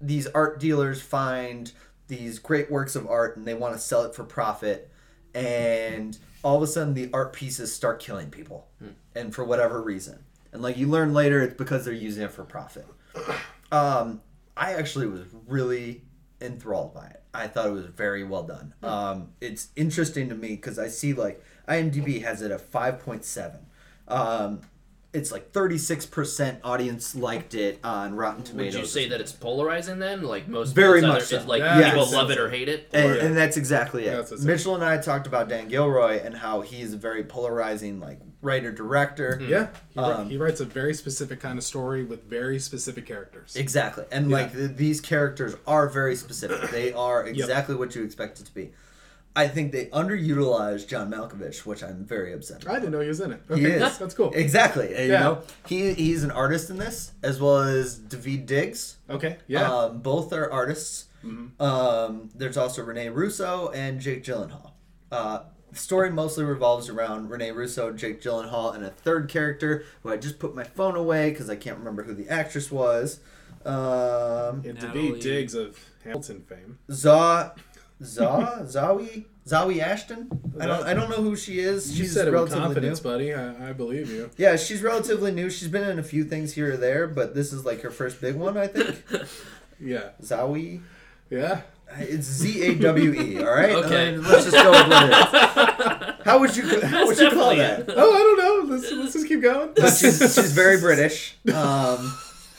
[0.00, 1.72] these art dealers find
[2.08, 4.90] these great works of art and they want to sell it for profit,
[5.34, 8.66] and all of a sudden the art pieces start killing people,
[9.14, 12.44] and for whatever reason, and like you learn later it's because they're using it for
[12.44, 12.86] profit.
[13.72, 14.20] Um,
[14.56, 16.02] I actually was really
[16.40, 17.22] enthralled by it.
[17.32, 18.74] I thought it was very well done.
[18.82, 23.24] Um, it's interesting to me because I see like IMDb has it at five point
[23.24, 23.60] seven.
[24.08, 24.62] Um,
[25.12, 28.74] it's like 36% audience liked it on Rotten Tomatoes.
[28.74, 30.22] Would you say that it's polarizing then?
[30.22, 31.48] Like most Very it's much either- so.
[31.48, 32.90] like Yeah, people it's- love it or hate it.
[32.92, 34.28] And, or- and that's exactly it.
[34.28, 34.42] That's.
[34.42, 38.72] Mitchell and I talked about Dan Gilroy and how he's a very polarizing like writer
[38.72, 39.38] director.
[39.42, 43.54] Yeah, he, Um, he writes a very specific kind of story with very specific characters.
[43.56, 44.04] Exactly.
[44.10, 44.36] And Yeah.
[44.36, 46.70] like th- these characters are very specific.
[46.70, 48.72] They are exactly what you expect it to be.
[49.36, 52.66] I think they underutilized John Malkovich, which I'm very upset.
[52.68, 53.42] I didn't know he was in it.
[53.48, 53.96] He Okay, is.
[53.98, 54.32] That's cool.
[54.34, 54.92] Exactly.
[54.94, 58.96] And, You know, he he's an artist in this as well as Daveed Diggs.
[59.08, 59.70] Okay, yeah.
[59.72, 61.04] Um, both are artists.
[61.60, 64.72] Um, there's also Rene Russo and Jake Gyllenhaal.
[65.12, 65.40] Uh,
[65.72, 70.16] the story mostly revolves around Rene Russo, Jake Gyllenhaal, and a third character who I
[70.16, 73.20] just put my phone away because I can't remember who the actress was.
[73.64, 76.78] Um, and Natalie- Daveed Diggs of Hamilton fame.
[76.90, 77.50] Zaw,
[78.02, 80.28] Zaw, Zawi, Zawi Ashton.
[80.58, 81.90] I don't, I don't know who she is.
[81.98, 83.10] You She's said it with confidence, new.
[83.10, 83.34] buddy.
[83.34, 84.30] I, I believe you.
[84.38, 85.50] Yeah, she's relatively new.
[85.50, 88.20] She's been in a few things here or there, but this is like her first
[88.20, 89.02] big one, I think.
[89.82, 90.82] Yeah, Zawi.
[91.30, 91.62] yeah.
[91.98, 93.42] It's Z A W E.
[93.42, 93.74] All right.
[93.74, 94.14] Okay.
[94.16, 96.14] Uh, let's just go with what it is.
[96.24, 97.94] How would you How would you call definitely that?
[97.96, 98.74] Oh, I don't know.
[98.74, 99.70] Let's let's just keep going.
[99.74, 102.16] But she's she's very British, um,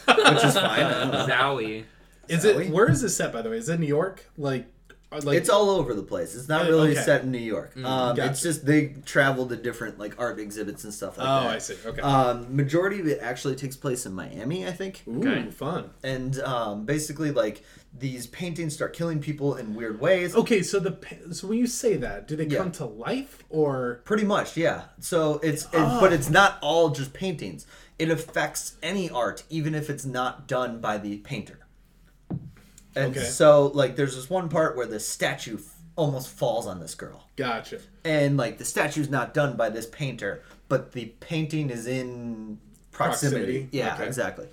[0.07, 0.83] which is fine.
[0.83, 1.27] I don't know.
[1.27, 1.83] Zowie.
[2.27, 2.65] Is Zowie?
[2.67, 2.71] it?
[2.71, 3.57] Where is this set, by the way?
[3.57, 4.25] Is it New York?
[4.37, 4.65] Like,
[5.11, 6.33] uh, like It's all over the place.
[6.35, 7.01] It's not Uh, really okay.
[7.01, 7.73] set in New York.
[7.77, 8.25] Um, gotcha.
[8.25, 11.47] It's just they travel to different like art exhibits and stuff like Oh, that.
[11.47, 11.75] Oh, I see.
[11.85, 12.01] Okay.
[12.01, 15.03] Um, majority of it actually takes place in Miami, I think.
[15.07, 15.49] Ooh, okay.
[15.51, 15.89] fun.
[16.03, 17.63] And um, basically, like
[17.97, 20.33] these paintings start killing people in weird ways.
[20.35, 20.97] Okay, so the
[21.31, 22.59] so when you say that, do they Yeah.
[22.59, 24.01] come to life or?
[24.05, 24.83] Pretty much, yeah.
[24.99, 25.99] So it's, it, Ah.
[25.99, 27.65] but it's not all just paintings.
[27.99, 31.59] It affects any art, even if it's not done by the painter.
[32.95, 33.23] And Okay.
[33.25, 37.27] so, like, there's this one part where the statue f- almost falls on this girl,
[37.35, 37.79] Gotcha.
[38.03, 42.57] and like the statue's not done by this painter, but the painting is in
[42.91, 43.43] proximity.
[43.43, 44.07] Proximity, Yeah, okay.
[44.07, 44.47] exactly.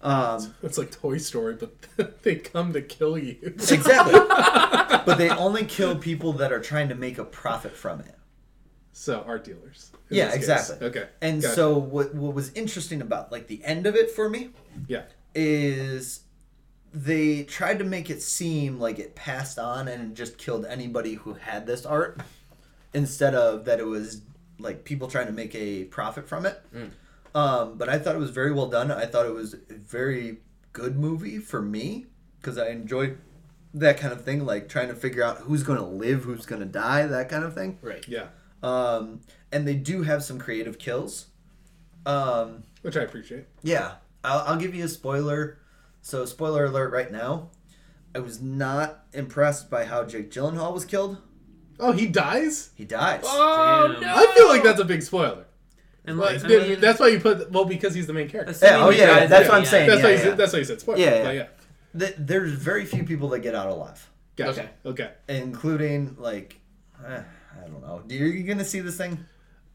[0.00, 3.36] Um, It's like Toy Story, but they come to kill you.
[3.42, 4.12] exactly.
[4.12, 8.14] but they only kill people that are trying to make a profit from it.
[8.92, 9.92] So art dealers.
[10.08, 10.42] Yeah, this case.
[10.42, 10.86] exactly.
[10.88, 11.08] Okay.
[11.20, 11.54] And gotcha.
[11.54, 14.50] so what what was interesting about like the end of it for me
[14.88, 15.02] yeah.
[15.34, 16.22] is
[16.92, 21.34] they tried to make it seem like it passed on and just killed anybody who
[21.34, 22.20] had this art
[22.94, 24.22] instead of that it was
[24.58, 26.60] like people trying to make a profit from it.
[27.34, 28.90] Um, but I thought it was very well done.
[28.90, 30.38] I thought it was a very
[30.72, 32.06] good movie for me
[32.40, 33.18] because I enjoyed
[33.74, 36.60] that kind of thing, like trying to figure out who's going to live, who's going
[36.60, 37.78] to die, that kind of thing.
[37.82, 38.06] right.
[38.08, 38.26] Yeah.
[38.62, 39.20] Um,
[39.52, 41.26] and they do have some creative kills.
[42.06, 43.46] Um, Which I appreciate.
[43.62, 45.58] yeah, I'll, I'll give you a spoiler.
[46.00, 47.50] So, spoiler alert right now.
[48.14, 51.18] I was not impressed by how Jake Gyllenhaal was killed.
[51.78, 52.70] Oh, he dies?
[52.74, 53.20] He dies.
[53.24, 54.00] Oh Damn.
[54.00, 54.14] no!
[54.16, 55.44] I feel like that's a big spoiler.
[56.08, 58.54] And Well, like, I mean, that's why you put well because he's the main character.
[58.62, 59.88] Yeah, oh, yeah, dies that's at what I'm the saying.
[59.88, 60.22] That's yeah, why you yeah.
[60.24, 60.98] said that's why you said spoiler.
[60.98, 61.22] Yeah, yeah.
[61.24, 61.46] But yeah.
[62.06, 64.70] Th- There's very few people that get out alive, Gotcha.
[64.84, 65.04] Okay.
[65.04, 65.10] Okay.
[65.28, 66.60] including, like,
[67.06, 67.22] eh,
[67.56, 68.02] I don't know.
[68.06, 69.24] Do you, are you going to see this thing?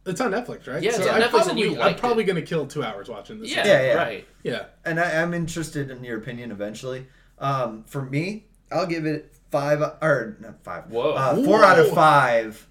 [0.05, 0.81] It's on Netflix, right?
[0.83, 2.27] Yeah, it's so on I Netflix and probably, you I'm probably it.
[2.27, 3.55] gonna kill two hours watching this.
[3.55, 3.93] Yeah, Yeah, yeah.
[3.93, 4.27] right.
[4.43, 4.65] Yeah.
[4.83, 7.07] And I, I'm interested in your opinion eventually.
[7.39, 10.91] Um, for me, I'll give it five, or not five.
[10.91, 11.13] Whoa.
[11.13, 12.67] Uh, four out of five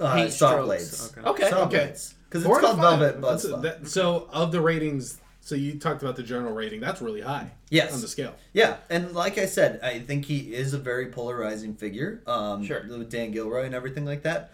[0.00, 1.12] uh, saw blades.
[1.16, 1.28] Okay.
[1.28, 1.50] Okay.
[1.50, 1.76] Saw Okay.
[1.76, 2.14] blades.
[2.32, 2.98] Because it's Four out of called five.
[3.00, 3.62] Velvet That's a- Buzzsaw.
[3.62, 6.80] that- so of the ratings, so you talked about the general rating.
[6.80, 7.50] That's really high.
[7.68, 7.92] Yes.
[7.94, 8.34] On the scale.
[8.54, 12.22] Yeah, and like I said, I think he is a very polarizing figure.
[12.26, 12.84] Um, Sure.
[12.88, 14.52] With Dan Gilroy and everything like that.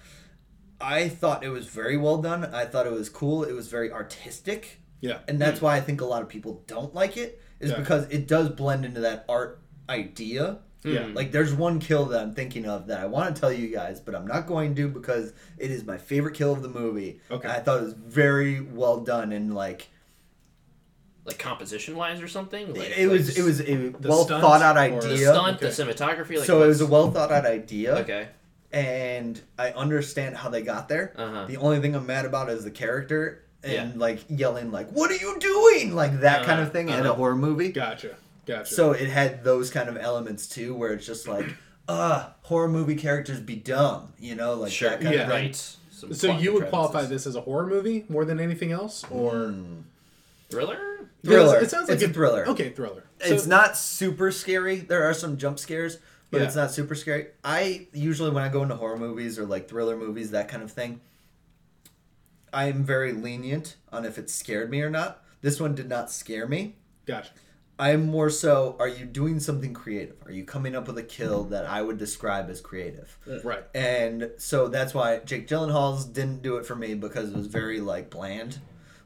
[0.80, 2.44] I thought it was very well done.
[2.46, 3.44] I thought it was cool.
[3.44, 4.80] It was very artistic.
[5.00, 5.18] Yeah.
[5.28, 7.78] And that's why I think a lot of people don't like it, is Yeah.
[7.78, 10.58] because it does blend into that art idea.
[10.84, 11.08] Yeah.
[11.12, 14.00] Like, there's one kill that I'm thinking of that I want to tell you guys,
[14.00, 17.20] but I'm not going to because it is my favorite kill of the movie.
[17.30, 17.48] Okay.
[17.48, 19.88] And I thought it was very well done and, like,
[21.24, 22.72] Like composition wise or something.
[22.74, 25.00] Like, it was like it was a well stunts thought out idea.
[25.02, 25.66] the stunt, Okay.
[25.68, 26.36] the cinematography.
[26.38, 28.28] Like so it was a well thought out idea, Okay.
[28.72, 31.12] and I understand how they got there.
[31.18, 31.44] Uh-huh.
[31.46, 33.90] The only thing I'm mad about is the character and Yeah.
[33.96, 37.10] like yelling like "What are you doing?" like that kind of Uh-huh, thing in uh-huh.
[37.10, 37.72] a horror movie.
[37.72, 38.14] Gotcha.
[38.48, 38.74] Gotcha.
[38.74, 41.46] So it had those kind of elements too, where it's just like,
[41.86, 44.88] uh, horror movie characters be dumb, you know, like Sure.
[44.90, 45.22] that kind Yeah.
[45.24, 45.28] of.
[45.28, 45.54] Right.
[45.90, 49.54] Some So you would qualify this as a horror movie more than anything else, or
[50.48, 50.78] thriller?
[51.24, 51.58] Thriller.
[51.60, 52.46] It sounds It's like a thriller.
[52.48, 53.04] Okay, thriller.
[53.20, 54.76] It's not super scary.
[54.76, 55.98] There are some jump scares,
[56.30, 56.46] but Yeah.
[56.46, 57.26] it's not super scary.
[57.44, 60.70] I usually when I go into horror movies or like thriller movies, that kind of
[60.72, 61.00] thing,
[62.52, 65.22] I'm very lenient on if it scared me or not.
[65.42, 66.76] This one did not scare me.
[67.06, 67.30] Gotcha.
[67.78, 70.16] I'm more so, are you doing something creative?
[70.26, 73.16] Are you coming up with a kill that I would describe as creative?
[73.26, 73.44] Mm.
[73.44, 73.64] Right.
[73.74, 77.80] And so that's why Jake Gyllenhaal's didn't do it for me because it was very
[77.80, 78.58] like bland.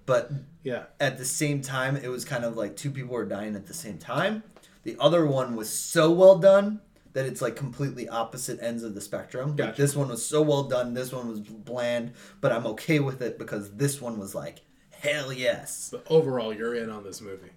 [0.07, 0.31] but
[0.65, 0.85] Yeah.
[1.01, 3.75] at the same time, it was kind of like two people were dying at the
[3.75, 4.43] same time.
[4.85, 6.81] The other one was so well done
[7.13, 9.55] that it's like completely opposite ends of the spectrum.
[9.57, 13.21] Like, this one was so well done, this one was bland, but I'm okay with
[13.21, 15.91] it because this one was like, hell yes.
[15.93, 17.51] But overall, you're in on this movie.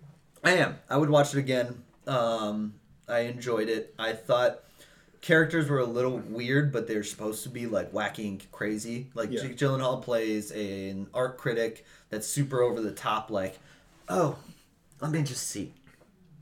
[0.45, 0.77] I am.
[0.89, 1.84] I would watch it again.
[2.08, 2.75] Um,
[3.08, 3.93] I enjoyed it.
[3.97, 4.60] I thought
[5.21, 9.08] characters were a little weird, but they're supposed to be like wacky and crazy.
[9.15, 9.41] Like Yeah.
[9.41, 13.31] Jake Gyllenhaal plays an art critic that's super over the top.
[13.31, 13.58] Like,
[14.08, 14.38] oh,
[15.01, 15.73] let me just see.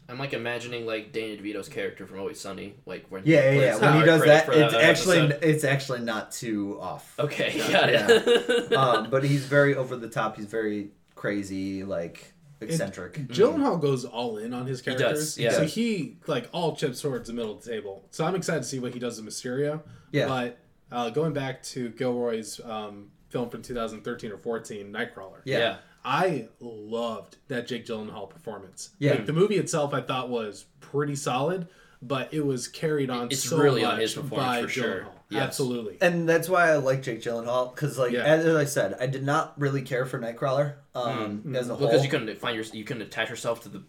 [0.09, 3.77] I'm like imagining like Danny DeVito's character from Always Sunny, like when Yeah, yeah, yeah.
[3.77, 5.43] When he does critic that, it's that actually episode.
[5.43, 7.17] it's actually not too off.
[7.17, 7.57] okay.
[7.71, 8.73] Got it.
[8.75, 10.35] um, but he's very over the top.
[10.35, 12.32] He's very crazy, like
[12.63, 13.13] eccentric.
[13.27, 15.37] Gyllenhaal goes all in on his does, characters.
[15.37, 15.51] yeah.
[15.51, 18.05] So he like all chips towards the middle of the table.
[18.11, 19.81] So I'm excited to see what he does in Mysterio.
[20.11, 20.27] Yeah.
[20.27, 20.59] But
[20.91, 25.41] uh, going back to Gilroy's um, film from 2013 or 14, Nightcrawler.
[25.43, 25.57] Yeah.
[25.57, 25.77] yeah.
[26.05, 28.91] I loved that Jake Gyllenhaal performance.
[28.99, 29.11] Yeah.
[29.11, 31.67] Like, the movie itself, I thought was pretty solid,
[32.01, 35.07] but it was carried on It's so really much on his performance by for sure.
[35.33, 35.39] Gyllenhaal.
[35.39, 35.43] Yes.
[35.43, 35.97] Absolutely.
[36.01, 38.23] And that's why I like Jake Gyllenhaal because, like, Yeah.
[38.23, 41.87] as I said, I did not really care for Nightcrawler um, as a whole.
[41.87, 43.83] Because you couldn't find your, you couldn't attach yourself to the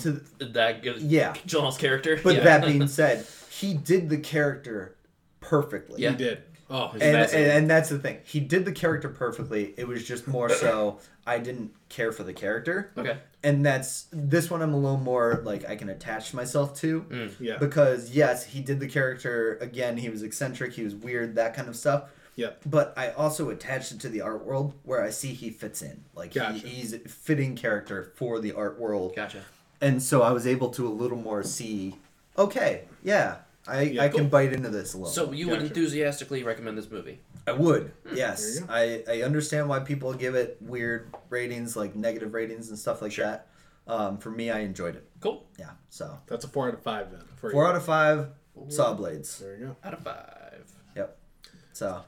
[0.00, 1.34] to, that Yeah.
[1.46, 2.18] Gyllenhaal's character.
[2.22, 2.44] but yeah.
[2.44, 4.96] that being said, he did the character
[5.40, 6.02] perfectly.
[6.02, 6.10] Yeah.
[6.12, 6.42] He did.
[6.70, 8.18] Oh, And, and, and that's the thing.
[8.24, 9.74] He did the character perfectly.
[9.76, 12.90] It was just more so I didn't care for the character.
[12.96, 13.18] okay.
[13.42, 17.02] And that's this one I'm a little more like I can attach myself to.
[17.02, 17.34] Mm.
[17.38, 17.58] yeah.
[17.58, 21.68] Because yes, he did the character again, he was eccentric, he was weird, that kind
[21.68, 22.04] of stuff.
[22.36, 22.50] yeah.
[22.64, 26.04] But I also attached it to the art world where I see he fits in.
[26.14, 26.54] Like Gotcha.
[26.58, 29.14] he, he's a fitting character for the art world.
[29.14, 29.42] Gotcha.
[29.82, 31.96] And so I was able to a little more see,
[32.38, 34.20] okay, yeah, I, Yeah, I cool.
[34.20, 35.10] can bite into this a little.
[35.12, 37.20] So you would enthusiastically recommend this movie?
[37.46, 38.60] I would, There yes.
[38.68, 43.12] I, I understand why people give it weird ratings, like negative ratings and stuff like
[43.12, 43.24] Sure.
[43.26, 43.48] that.
[43.86, 45.06] Um, for me, I enjoyed it.
[45.20, 45.44] Cool.
[45.58, 45.70] Yeah.
[45.90, 47.20] So That's a four out of five then.
[47.36, 47.68] For four you.
[47.68, 48.28] out of five
[48.68, 49.38] saw blades.
[49.40, 49.76] There you go.
[49.84, 50.64] Out of five.
[50.96, 51.18] Yep.
[51.74, 52.02] So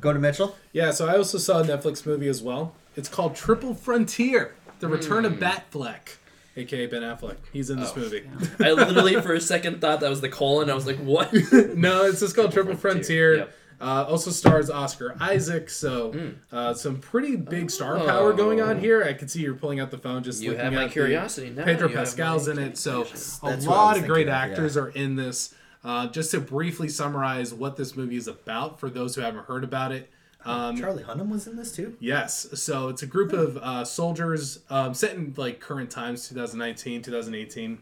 [0.00, 0.56] go to Mitchell.
[0.72, 2.74] Yeah, so I also saw a Netflix movie as well.
[2.96, 5.34] It's called Triple Frontier: The Return Hmm.
[5.34, 6.16] of Batfleck,
[6.56, 7.36] aka Ben Affleck.
[7.52, 8.24] He's in this Oh, movie.
[8.60, 10.70] I literally for a second thought that was the colon.
[10.70, 11.32] I was like, what?
[11.74, 13.36] no, it's just called Triple Frontier, Frontier.
[13.36, 13.52] yep.
[13.78, 16.28] Uh, also stars Oscar Isaac, so Hmm.
[16.50, 19.04] uh, some pretty big star power going on here.
[19.04, 21.50] I can see you're pulling out the phone just You looking have my at curiosity
[21.50, 21.64] now.
[21.64, 23.46] Pedro Pascal's in it, so curiosity.
[23.46, 24.82] a That's what I lot of great of, actors yeah.
[24.82, 25.54] are in this.
[25.84, 29.62] Uh, just to briefly summarize what this movie is about for those who haven't heard
[29.62, 30.10] about it.
[30.46, 31.96] Um, Charlie Hunnam was in this too.
[32.00, 32.46] Yes.
[32.54, 37.78] So it's a group of uh, soldiers um, set in like current times, 2019, 2018.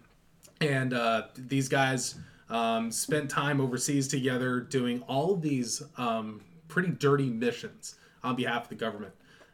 [0.60, 2.14] And uh, these guys
[2.48, 8.64] um, spent time overseas together doing all of these um, pretty dirty missions on behalf
[8.64, 9.12] of the government.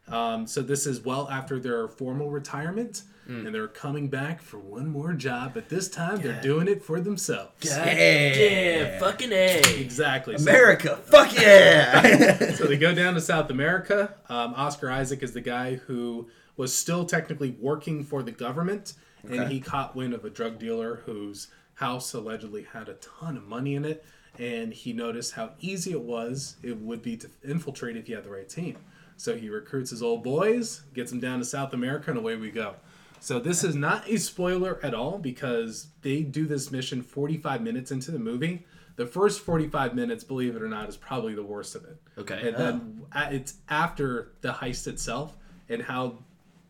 [0.09, 3.03] Um, so this is well after their formal retirement,
[3.47, 7.01] and they're coming back for one more job, but this time they're doing it for
[7.01, 7.53] themselves.
[7.65, 9.61] yeah, fucking a.
[9.81, 10.37] Exactly.
[10.37, 12.55] So- America, fuck yeah!
[12.55, 14.15] so they go down to South America.
[14.29, 18.95] Um, Oscar Isaac is the guy who was still technically working for the government,
[19.29, 23.47] and he caught wind of a drug dealer whose house allegedly had a ton of
[23.47, 24.05] money in it,
[24.39, 28.25] and he noticed how easy it was it would be to infiltrate if you had
[28.25, 28.77] the right team.
[29.17, 32.51] So he recruits his old boys, gets them down to South America, and away we
[32.51, 32.75] go.
[33.21, 37.91] So this is not a spoiler at all because they do this mission 45 minutes
[37.91, 38.67] into the movie.
[38.97, 41.97] The first 45 minutes, believe it or not, is probably the worst of it.
[42.19, 42.49] Okay.
[42.49, 43.21] And then oh.
[43.21, 45.37] a- it's after the heist itself
[45.69, 46.19] and how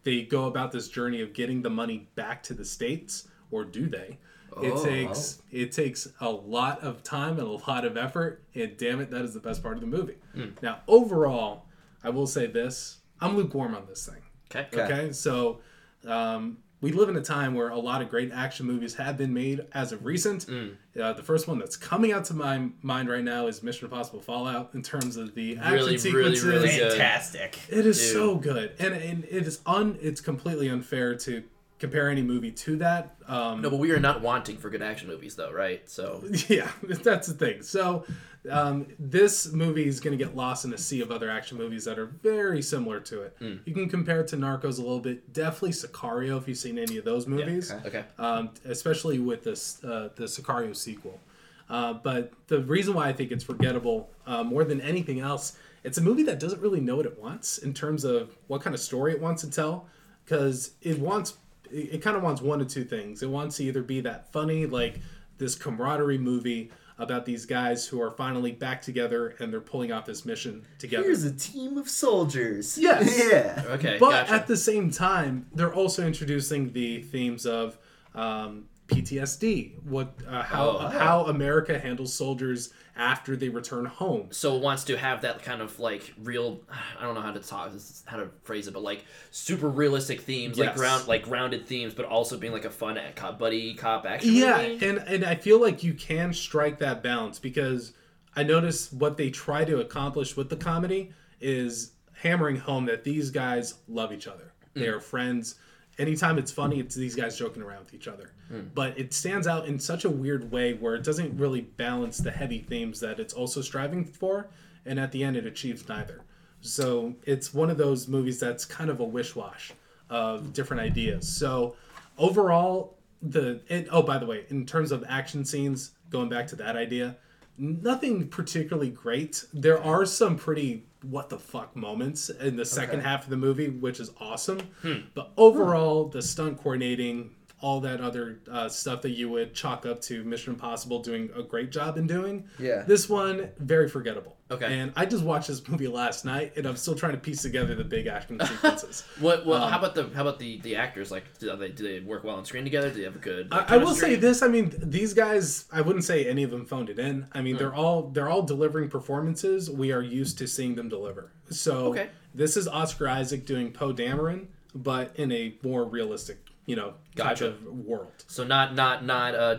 [0.02, 3.88] they go about this journey of getting the money back to the states, or do
[3.88, 4.18] they?
[4.62, 4.84] It Oh.
[4.84, 5.44] takes oh.
[5.52, 9.22] it takes a lot of time and a lot of effort, and damn it, that
[9.22, 10.16] is the best part of the movie.
[10.34, 10.50] Hmm.
[10.62, 11.66] Now, overall,
[12.02, 14.22] I will say this: I'm lukewarm on this thing.
[14.52, 14.66] Okay.
[14.76, 15.60] Okay, so
[16.06, 19.34] um, we live in a time where a lot of great action movies have been
[19.34, 20.46] made as of recent.
[20.46, 20.76] Mm.
[20.98, 24.20] Uh, the first one that's coming out to my mind right now is Mission Impossible
[24.20, 26.44] Fallout in terms of the action Really, really, sequences.
[26.44, 26.92] really good.
[26.92, 27.58] Fantastic.
[27.68, 28.12] It is Dude.
[28.12, 29.98] so good, and, and it is un.
[30.00, 31.42] It's completely unfair to
[31.78, 33.14] compare any movie to that.
[33.26, 35.88] Um, No, but we are not wanting for good action movies, though, right?
[35.88, 37.62] So yeah, that's the thing.
[37.62, 38.06] So,
[38.48, 41.84] um, this movie is going to get lost in a sea of other action movies
[41.84, 43.36] that are very similar to it.
[43.64, 45.32] You can compare it to Narcos a little bit.
[45.32, 47.88] Definitely Sicario if you've seen any of those movies, okay.
[47.88, 48.04] okay.
[48.18, 51.20] um, especially with this uh, the Sicario sequel.
[51.68, 55.98] Uh, but the reason why I think it's forgettable uh, more than anything else, it's
[55.98, 58.80] a movie that doesn't really know what it wants in terms of what kind of
[58.80, 59.86] story it wants to tell,
[60.24, 61.34] because it wants
[61.70, 63.22] it, it kind of wants one of two things.
[63.22, 64.98] It wants to either be that funny like
[65.38, 66.70] this camaraderie movie
[67.00, 71.04] about these guys who are finally back together and they're pulling off this mission together.
[71.04, 72.78] Here's a team of soldiers.
[72.78, 73.18] Yes.
[73.30, 73.62] Yeah.
[73.66, 74.32] Okay, but gotcha.
[74.32, 77.78] at the same time, they're also introducing the themes of
[78.14, 80.78] um, PTSD, what uh, how Oh.
[80.88, 84.28] how America handles soldiers after they return home.
[84.30, 86.60] so it wants to have that kind of like real
[86.98, 87.72] i don't know how to talk
[88.04, 92.04] how to phrase it but like super realistic themes like ground like grounded themes but
[92.04, 94.84] also being like a fun cop buddy cop action Yeah, movie.
[94.86, 97.94] and and I feel like you can strike that balance because
[98.36, 103.30] I notice what they try to accomplish with the comedy is hammering home that these
[103.30, 104.52] guys love each other.
[104.74, 104.96] They Mm.
[104.96, 105.54] are friends.
[105.98, 108.30] Anytime it's funny, it's these guys joking around with each other.
[108.50, 108.70] Mm.
[108.74, 112.30] But it stands out in such a weird way where it doesn't really balance the
[112.30, 114.48] heavy themes that it's also striving for,
[114.86, 116.22] and at the end it achieves neither.
[116.62, 119.72] So it's one of those movies that's kind of a wish wash
[120.08, 121.28] of different ideas.
[121.28, 121.76] So
[122.18, 126.56] overall, the it, oh by the way, in terms of action scenes, going back to
[126.56, 127.16] that idea,
[127.60, 129.44] nothing particularly great.
[129.52, 133.08] There are some pretty what the fuck moments in the second Okay.
[133.08, 134.60] half of the movie, which is awesome.
[134.82, 134.94] Hmm.
[135.14, 137.30] But overall, the stunt coordinating,
[137.62, 141.42] all that other uh, stuff that you would chalk up to Mission Impossible doing a
[141.42, 142.48] great job in doing.
[142.58, 142.82] Yeah.
[142.86, 144.36] This one very forgettable.
[144.50, 144.80] Okay.
[144.80, 147.74] And I just watched this movie last night, and I'm still trying to piece together
[147.74, 149.04] the big action sequences.
[149.20, 151.84] what what Um, how about the how about the the actors like do they do
[151.84, 153.94] they work well on screen together do they have a good like, I, I will
[153.94, 154.42] say this.
[154.42, 155.66] I mean, these guys.
[155.72, 157.26] I wouldn't say any of them phoned it in.
[157.32, 161.30] I mean, they're all they're all delivering performances we are used to seeing them deliver.
[161.50, 162.08] So Okay.
[162.34, 166.38] this is Oscar Isaac doing Poe Dameron, but in a more realistic,
[166.70, 167.50] you know, Gotcha.
[167.50, 168.12] type of world.
[168.28, 169.56] so not not not uh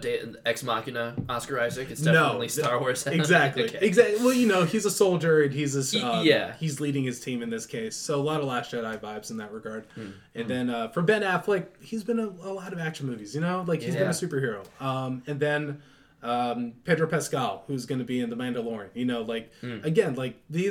[0.52, 3.64] ex machina oscar isaac it's No, definitely the- star wars Exactly.
[3.70, 3.80] Okay.
[3.90, 4.18] Exactly.
[4.24, 5.94] Well, you know, he's a soldier and he's this.
[5.94, 6.54] Y- Um, yeah.
[6.64, 9.38] He's leading his team in this case, so a lot of Last Jedi vibes in
[9.38, 9.84] that regard.
[9.96, 10.12] Hmm.
[10.36, 13.36] And then uh, for Ben Affleck, he's been a, a lot of action movies.
[13.36, 14.62] You know, like he's been a superhero.
[14.80, 15.82] Um, and then
[16.24, 18.90] um, Pedro Pascal, who's going to be in The Mandalorian.
[18.94, 19.80] You know, like Hmm.
[19.84, 20.70] again, like the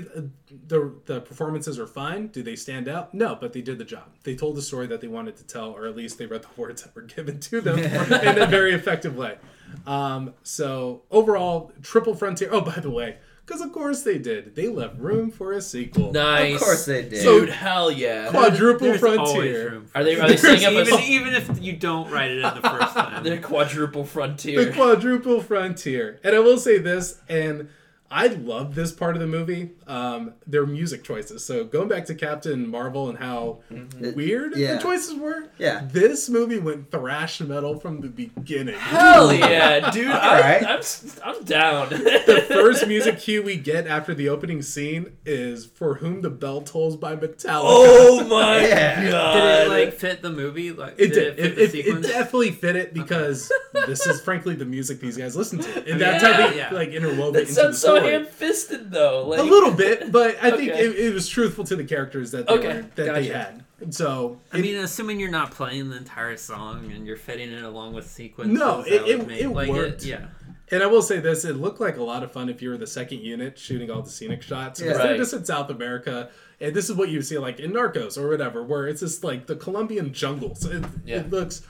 [0.68, 2.28] the the performances are fine.
[2.28, 3.12] Do they stand out?
[3.14, 4.04] No, but they did the job.
[4.24, 6.48] They told the story that they wanted to tell, or at least they read the
[6.60, 7.78] words that were given to them
[8.22, 9.38] in a very effective way.
[9.86, 12.48] Um, so overall, Triple Frontier.
[12.52, 13.18] Oh, by the way,
[13.50, 14.54] because of course they did.
[14.54, 16.12] They left room for a sequel.
[16.12, 17.22] nice Of course they did.
[17.22, 19.70] dude hell yeah Quadruple There's always Frontier.
[19.72, 22.30] room for are they are they setting up even, a even if you don't write
[22.30, 23.24] it in the first time.
[23.24, 24.64] they're quadruple frontier.
[24.64, 26.20] The frontier quadruple frontier.
[26.22, 27.68] And I will say this, and
[28.12, 29.70] I love this part of the movie.
[29.86, 31.44] Um, their music choices.
[31.44, 33.60] So going back to Captain Marvel and how
[34.00, 34.74] weird yeah.
[34.74, 35.44] the choices were.
[35.58, 35.86] Yeah.
[35.90, 38.74] This movie went thrash metal from the beginning.
[38.74, 40.62] hell yeah dude Alright.
[40.62, 45.16] I'm, I'm s- I'm down the first music cue we get after the opening scene
[45.24, 47.60] is "For Whom the Bell Tolls" by Metallica.
[47.62, 49.10] oh my Yeah.
[49.10, 50.72] god Did it like fit the movie?
[50.72, 51.36] Like It did did.
[51.36, 52.06] fit It, the it, it sequence?
[52.08, 53.52] definitely fit it because
[53.86, 56.70] this is frankly the music these guys listen to, and Yeah, that's how they yeah.
[56.72, 58.12] like interwove it that into the sounds so story.
[58.12, 60.86] ham-fisted though like a little bit, but I think Okay.
[60.86, 63.64] it, it was truthful to the characters that they Okay, were, that they had.
[63.90, 67.62] So I it- mean, assuming you're not playing the entire song and you're fitting it
[67.64, 68.58] along with sequences.
[68.58, 70.04] No, that it- would it- make- it like worked.
[70.04, 70.26] yeah.
[70.72, 72.76] And I will say this: it looked like a lot of fun if you were
[72.76, 74.78] the second unit shooting all the scenic shots.
[74.80, 74.86] Yeah.
[74.86, 75.18] Because they're Right.
[75.18, 76.28] just in South America,
[76.60, 79.46] and this is what you see like in Narcos or whatever, where it's just like
[79.46, 80.64] the Colombian jungles.
[80.66, 81.20] It, Yeah.
[81.20, 81.62] it looks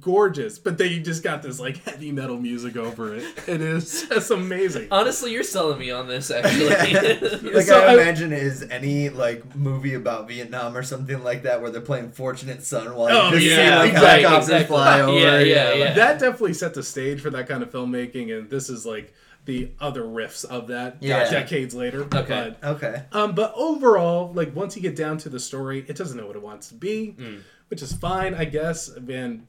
[0.00, 3.24] gorgeous, but they just got this like heavy metal music over it.
[3.46, 4.88] It is just amazing.
[4.90, 6.68] honestly you're selling me on this actually
[7.52, 11.42] like So I I- imagine it is any like movie about Vietnam or something like
[11.42, 14.48] that where they're playing Fortunate Son while Oh, you just yeah, see like exactly, helicopters
[14.48, 14.66] exactly.
[14.76, 15.18] fly over.
[15.18, 15.92] Yeah, yeah, like- yeah.
[15.94, 19.12] That definitely set the stage for that kind of filmmaking, and this is like
[19.46, 21.30] the other riffs of that Yeah.
[21.30, 22.02] decades later.
[22.14, 22.54] Okay.
[22.60, 23.04] But Okay.
[23.12, 26.36] Um, but overall, like once you get down to the story, it doesn't know what
[26.36, 27.16] it wants to be,
[27.68, 28.88] which is fine, I guess.
[28.88, 29.46] And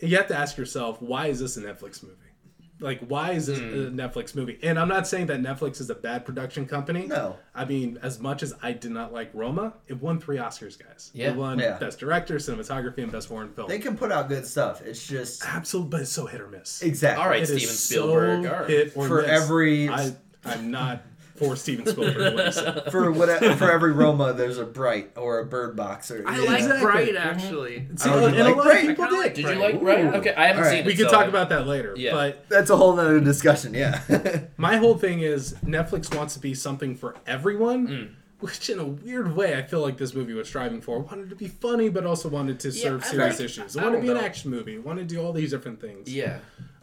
[0.00, 2.14] you have to ask yourself, why is this a Netflix movie?
[2.80, 3.98] Like, why is this a hmm.
[3.98, 4.58] Netflix movie?
[4.62, 7.06] And I'm not saying that Netflix is a bad production company.
[7.06, 7.36] No.
[7.54, 11.10] I mean, as much as I did not like Roma, it won three Oscars, guys.
[11.12, 11.30] Yeah.
[11.30, 11.78] It won Yeah.
[11.78, 13.68] Best Director, Cinematography, and Best Foreign Film.
[13.68, 14.80] They can put out good stuff.
[14.82, 16.82] It's just Absolutely, but it's so hit or miss.
[16.82, 17.42] exactly All right.
[17.42, 19.30] It is Steven Spielberg, So hit or for miss.
[19.30, 20.12] every I,
[20.44, 21.02] I'm not
[21.38, 22.34] for Steven Spielberg.
[22.34, 22.84] what you said.
[22.90, 26.46] for whatever for every Roma there's a Bright or a Bird Box or I you
[26.46, 26.82] like Exactly.
[26.82, 27.86] Bright actually.
[27.96, 28.76] See, Oh, you and a like lot Bright?
[28.84, 29.24] of people I kinda did.
[29.24, 29.58] like Did you Right.
[29.58, 30.04] like Bright?
[30.04, 30.08] Ooh.
[30.18, 30.70] Okay, I haven't All right.
[30.76, 30.86] seen it.
[30.86, 31.94] We could so talk I- about that later.
[31.96, 32.12] Yeah.
[32.12, 33.74] But That's a whole nother discussion.
[33.74, 34.00] Yeah.
[34.56, 38.08] my whole thing is Netflix wants to be something for everyone, Mm.
[38.40, 40.98] which in a weird way I feel like this movie was striving for.
[41.00, 43.76] Wanted to be funny, but also wanted to serve I serious like- issues.
[43.76, 44.20] I It wanted to don't be an know.
[44.20, 44.74] action movie.
[44.74, 46.12] It wanted to do all these different things.
[46.12, 46.38] Yeah.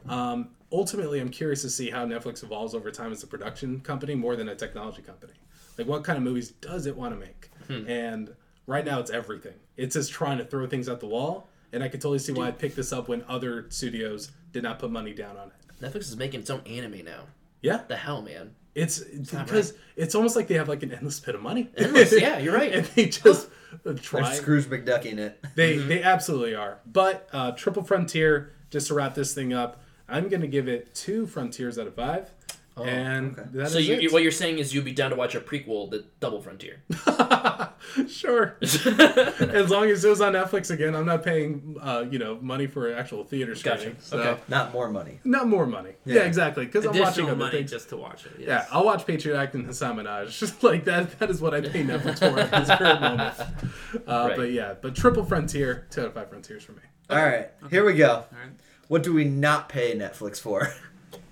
[0.10, 4.16] Um, ultimately, I'm curious to see how Netflix evolves over time as a production company
[4.16, 5.34] more than a technology company.
[5.78, 7.50] Like, what kind of movies does it want to make?
[7.68, 7.90] Hmm.
[7.90, 8.36] And
[8.68, 9.56] right now, it's everything.
[9.78, 11.50] It's just trying to throw things at the wall.
[11.74, 14.80] And I can totally see why I picked this up when other studios did not
[14.80, 15.82] put money down on it.
[15.84, 17.24] Netflix is making its own anime now.
[17.62, 18.56] Yeah, The hell, man.
[18.76, 21.70] it's, it's not because it's almost like they have like an endless pit of money.
[21.76, 22.72] Endless, yeah, you're right.
[22.74, 24.34] and they just uh, They're try.
[24.36, 25.44] Scrooge McDuck in it.
[25.56, 26.80] They they absolutely are.
[26.86, 31.26] But uh, Triple Frontier, just to wrap this thing up, I'm gonna give it two
[31.28, 32.30] Frontiers out of five.
[32.78, 33.50] and okay.
[33.54, 34.02] that So is you, it.
[34.04, 36.84] you, what you're saying is you'd be down to watch a prequel, the Double Frontier.
[38.10, 38.58] sure.
[38.62, 42.68] as long as it was on Netflix again, I'm not paying uh, you know money
[42.68, 43.92] for actual theater screening.
[43.94, 44.02] Gotcha.
[44.02, 44.42] So Okay.
[44.48, 45.20] Not more money.
[45.24, 45.92] not more money.
[46.06, 46.22] Yeah, Yeah.
[46.24, 46.66] exactly.
[46.66, 47.72] Because I'm watching Additional other money things.
[47.72, 48.34] just to watch it.
[48.40, 48.48] Yes.
[48.48, 50.64] Yeah, I'll watch Patriot Act and Hasan Minhaj.
[50.64, 51.18] like that.
[51.20, 53.34] That is what I pay Netflix for at this current moment.
[53.40, 54.36] Uh, Right.
[54.38, 56.80] But yeah, but Triple Frontier, two out of five Frontiers for me.
[57.10, 58.10] All right, here we go.
[58.10, 58.50] All right.
[58.88, 60.74] What do we not pay Netflix for?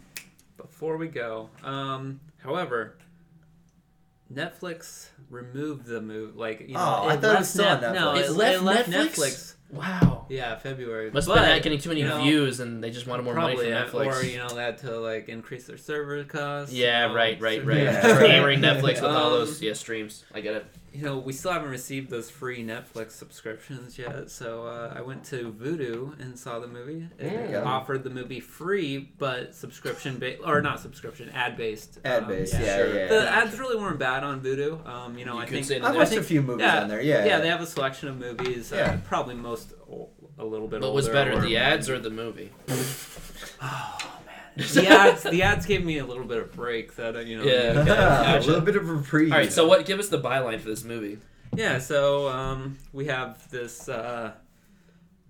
[0.57, 2.97] Before we go, um, however,
[4.33, 6.35] Netflix removed the move.
[6.35, 8.17] Like you know, Oh, I thought it was still on No, Netflix.
[8.19, 8.95] it, It left, left it Netflix?
[8.95, 9.53] left Netflix.
[9.71, 10.25] Wow.
[10.29, 11.09] Yeah, February.
[11.11, 13.33] Must have been not getting too many you know, views, and they just wanted more
[13.33, 14.21] Probably, money uh, from Netflix.
[14.21, 16.73] or you know, they had to like increase their server costs.
[16.73, 17.77] yeah, you know, right, right, so- right.
[17.83, 18.01] Yeah.
[18.01, 20.25] Just hammering Netflix with all Um, those yeah streams.
[20.33, 20.65] I get it.
[20.93, 25.23] You know, we still haven't received those free Netflix subscriptions yet, so uh, I went
[25.25, 27.07] to Vudu and saw the movie.
[27.17, 27.63] It you go.
[27.65, 31.99] offered the movie free, but subscription based, or not subscription, ad based.
[32.05, 32.95] Ad based, yeah, sure.
[32.95, 33.07] yeah.
[33.07, 33.41] The yeah.
[33.41, 34.85] ads really weren't bad on Vudu.
[34.87, 37.01] Um, you know, You I think I've I watched a few movies yeah, on there.
[37.01, 38.71] Yeah, yeah, they have a selection of movies.
[38.71, 38.91] Yeah.
[38.91, 39.73] Uh, probably most
[40.37, 40.81] a little bit.
[40.81, 42.51] But was better, the ads or the movie?
[44.55, 45.23] the ads?
[45.23, 46.95] The ads gave me a little bit of break.
[46.95, 47.43] That uh, you know.
[47.43, 47.81] Yeah, okay.
[47.81, 48.47] a Gotcha.
[48.47, 49.31] little bit of reprieve.
[49.31, 49.85] All right, so what?
[49.85, 51.17] Give us the byline for this movie.
[51.55, 54.33] Yeah, so um, we have this uh,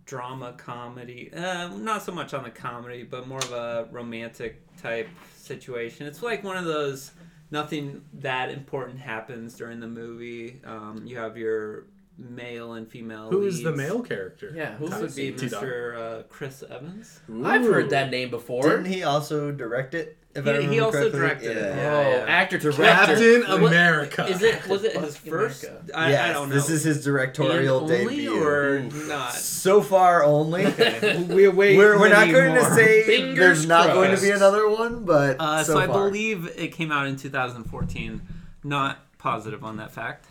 [0.06, 1.32] drama comedy.
[1.34, 6.08] Uh, not so much on the comedy, but more of a romantic type situation.
[6.08, 7.12] It's like one of those
[7.52, 10.60] nothing that important happens during the movie.
[10.66, 11.86] Um, you have your
[12.18, 13.30] male and female.
[13.30, 14.52] Who is the male character?
[14.56, 15.98] Yeah, who This would be Mr.
[15.98, 17.20] Uh, Chris Evans.
[17.44, 18.64] I've heard that name before.
[18.70, 20.18] Didn't he also direct it?
[20.36, 21.20] If I He- he also correctly?
[21.20, 21.76] directed it, Yeah.
[22.10, 22.24] yeah.
[22.24, 22.84] oh, actor director.
[22.84, 24.26] Captain America.
[24.28, 25.66] Is it was it his first?
[25.94, 26.56] I, yes, I don't know.
[26.56, 28.44] this is his directorial And only debut.
[28.44, 29.34] or not?
[29.34, 30.64] So far, only.
[31.28, 31.52] We're.
[31.52, 35.36] We're, we're not going to say Fingers there's not going to be another one, but
[35.40, 36.08] Uh, so, so I far.
[36.10, 38.22] believe it came out in 2014.
[38.64, 40.26] Not positive on that fact.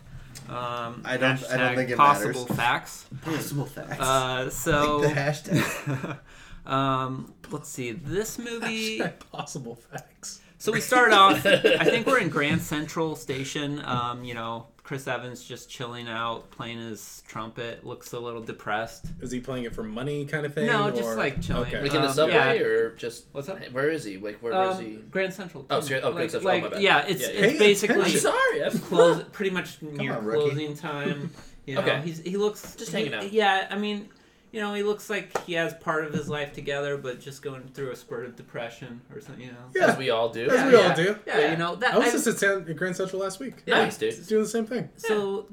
[0.49, 2.57] Um, I don't- I don't think it possible matters.
[2.57, 3.05] facts.
[3.23, 4.01] possible facts.
[4.01, 6.19] Uh, so Like the hashtag.
[6.71, 7.93] um, let's see.
[7.93, 8.99] This movie.
[9.01, 10.41] Hashtag possible facts.
[10.59, 11.45] So we start off.
[11.47, 13.83] I think we're in Grand Central Station.
[13.85, 17.87] Um, you know, Chris Evans just chilling out, playing his trumpet.
[17.87, 19.05] Looks a little depressed.
[19.21, 20.67] Is he playing it for money, kind of thing?
[20.67, 21.63] No, just or- like chilling.
[21.69, 21.81] Okay.
[21.83, 22.65] Like in the Um, subway, yeah.
[22.67, 23.61] or just What's up?
[23.71, 24.19] Where is he?
[24.19, 24.97] Like where Um, is he?
[25.11, 25.65] Grand Central.
[25.71, 25.87] Oh, too.
[25.87, 26.51] sorry- oh, Grand like, Central.
[26.51, 26.83] Oh, Like, my bad.
[26.83, 27.41] yeah, it's Yeah, yeah.
[27.45, 28.21] it's Pay basically attention.
[28.21, 28.65] sorry.
[28.65, 31.31] I'm close, pretty much near on, closing time.
[31.65, 32.01] You know, Okay.
[32.05, 33.33] he's he looks Just he- hanging out.
[33.33, 34.09] Yeah, I mean,
[34.53, 37.63] you know, he looks like he has part of his life together, but just going
[37.75, 39.45] through a spurt of depression or something.
[39.47, 39.59] You know.
[39.75, 39.87] Yeah.
[39.93, 40.47] As we all do.
[40.49, 41.19] As Yeah, we all do.
[41.27, 41.95] Yeah, you know that.
[41.95, 43.67] I was I- just at, San, at Grand Central last week.
[43.67, 44.15] Nice, dude.
[44.15, 44.91] It's doing the same thing.
[44.97, 45.47] so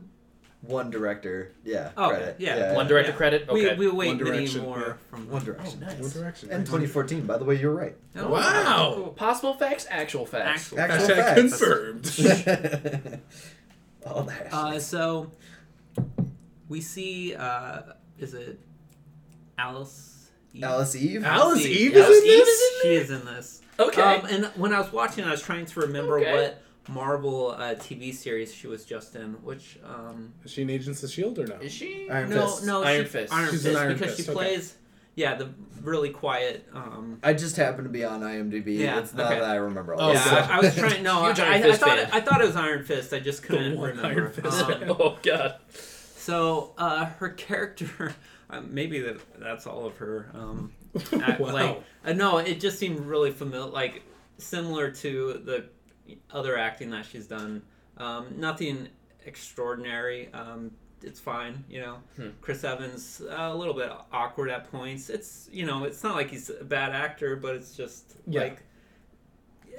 [0.61, 1.53] one director.
[1.63, 1.91] Yeah.
[1.95, 2.35] Oh, credit.
[2.37, 2.73] yeah.
[2.75, 3.17] One director Yeah.
[3.17, 3.47] credit.
[3.47, 3.75] Okay.
[3.77, 4.93] we we wait One many more yeah.
[5.09, 5.79] from One direction.
[5.79, 5.97] nice.
[6.01, 6.51] One direction.
[6.51, 7.95] And 2014, by the way, you're right.
[8.17, 8.91] Oh, Wow.
[8.95, 9.07] cool.
[9.13, 10.73] Possible facts, actual facts.
[10.73, 11.39] Actual Actual facts.
[11.39, 13.21] confirmed.
[14.05, 14.53] All the hashtags.
[14.53, 15.31] Uh, so
[16.67, 17.35] we see.
[17.35, 17.81] Uh,
[18.17, 18.59] is it
[19.59, 20.29] Alice?
[20.53, 20.63] Eve?
[20.63, 21.23] Alice Eve.
[21.25, 21.77] Alice Eve.
[21.91, 22.47] Eve Alice is in Eve this?
[22.59, 23.61] is in She is in this.
[23.79, 24.01] Okay.
[24.01, 26.33] Um, and when I was watching, I was trying to remember Okay.
[26.33, 29.33] what Marvel uh, TV series she was just in.
[29.43, 31.55] Which um, Is she in Agents of Shield or no?
[31.57, 32.09] is she?
[32.09, 32.65] Iron no, Fist.
[32.65, 33.33] no, Iron she, Fist.
[33.33, 34.37] Iron She's Fist an Iron because Fist, she okay.
[34.39, 34.75] plays,
[35.15, 35.49] yeah, the
[35.83, 36.67] really quiet.
[36.73, 38.79] Um, I just happened to be on IMDb.
[38.79, 39.39] Yeah, it's not okay.
[39.39, 40.33] that I remember all Oh, yeah, good.
[40.33, 41.03] I, I was trying.
[41.03, 42.09] No, I, I, I thought fan.
[42.11, 43.13] I thought it was Iron Fist.
[43.13, 44.21] I just couldn't one remember.
[44.21, 45.55] Iron Fist Um, oh god.
[46.15, 48.15] So uh, her character,
[48.49, 50.29] uh, maybe that that's all of her.
[50.33, 50.71] Um,
[51.11, 51.35] Wow.
[51.39, 54.01] Like uh, no, it just seemed really familiar, like
[54.37, 55.65] similar to the
[56.31, 57.61] other acting that she's done.
[57.97, 58.87] Um, nothing
[59.25, 60.29] extraordinary.
[60.33, 60.71] Um,
[61.03, 61.97] it's fine, you know.
[62.15, 62.29] Hmm.
[62.41, 65.09] Chris Evans uh, a little bit awkward at points.
[65.09, 68.41] It's you know, it's not like he's a bad actor, but it's just Yeah.
[68.41, 68.63] like.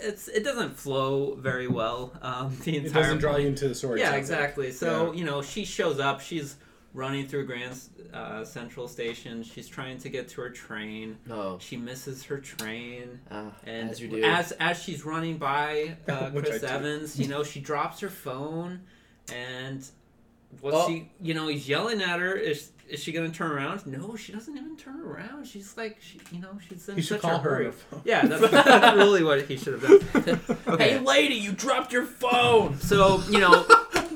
[0.03, 2.13] It's it doesn't flow very well.
[2.23, 4.01] Um, the It doesn't draw you into the story.
[4.01, 4.39] yeah, it sounds like.
[4.39, 4.73] exactly.
[4.73, 5.19] So Yeah.
[5.19, 6.21] you know, she shows up.
[6.21, 6.57] She's
[6.93, 7.79] running through Grand
[8.13, 9.43] uh, Central Station.
[9.43, 11.19] She's trying to get to her train.
[11.31, 11.59] Oh.
[11.61, 14.23] She misses her train, Uh, and as you do.
[14.25, 18.81] as as she's running by uh, Chris Evans, you know, she drops her phone,
[19.33, 19.87] and
[20.61, 20.89] what's Oh.
[20.89, 21.11] she?
[21.21, 22.35] You know, he's yelling at her.
[22.35, 23.87] Is is she gonna turn around?
[23.87, 25.47] No, she doesn't even turn around.
[25.47, 27.67] She's like, she, you know, she's in He such call a hurry.
[27.67, 28.03] her phone.
[28.05, 29.83] Yeah, that's, that's really what he should have
[30.25, 30.41] done.
[30.67, 30.95] Okay.
[30.95, 32.79] Hey lady, you dropped your phone.
[32.81, 33.65] So you know,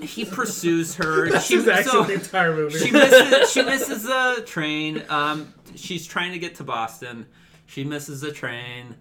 [0.05, 1.31] he pursues her.
[1.31, 2.79] That's she, his accent so- the entire movie.
[2.79, 5.03] she misses she misses the train.
[5.09, 7.27] Um, she's trying to get to Boston.
[7.67, 8.97] She misses the train.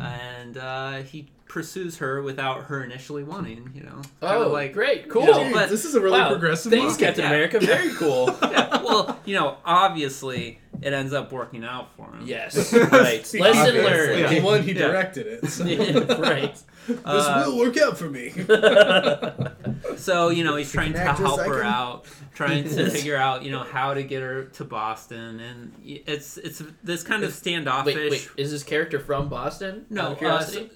[0.00, 3.70] and uh, he pursues her without her initially wanting.
[3.74, 5.22] You know, Oh, like great, cool.
[5.24, 7.04] you know, Jeez, but this is a really wow, progressive Thanks, movie.
[7.04, 7.30] Captain Yeah.
[7.30, 7.60] America.
[7.60, 8.36] Very cool.
[8.42, 12.22] yeah, well, you know, obviously it ends up working out for him.
[12.26, 13.26] yes, right.
[13.26, 14.20] Speaking Lesson of- learned.
[14.34, 14.42] Yeah.
[14.42, 14.86] One, he Yeah.
[14.88, 15.46] directed it.
[15.48, 15.64] So.
[15.64, 16.62] Yeah, right.
[16.88, 18.32] This Uh, will work out for me.
[19.96, 23.62] So you know he's trying to help her out, trying to figure out you know
[23.64, 27.94] how to get her to Boston, and it's it's this kind of standoffish.
[27.94, 28.28] Wait, wait.
[28.36, 29.86] Is this character from Boston?
[29.90, 30.70] No, uh, of.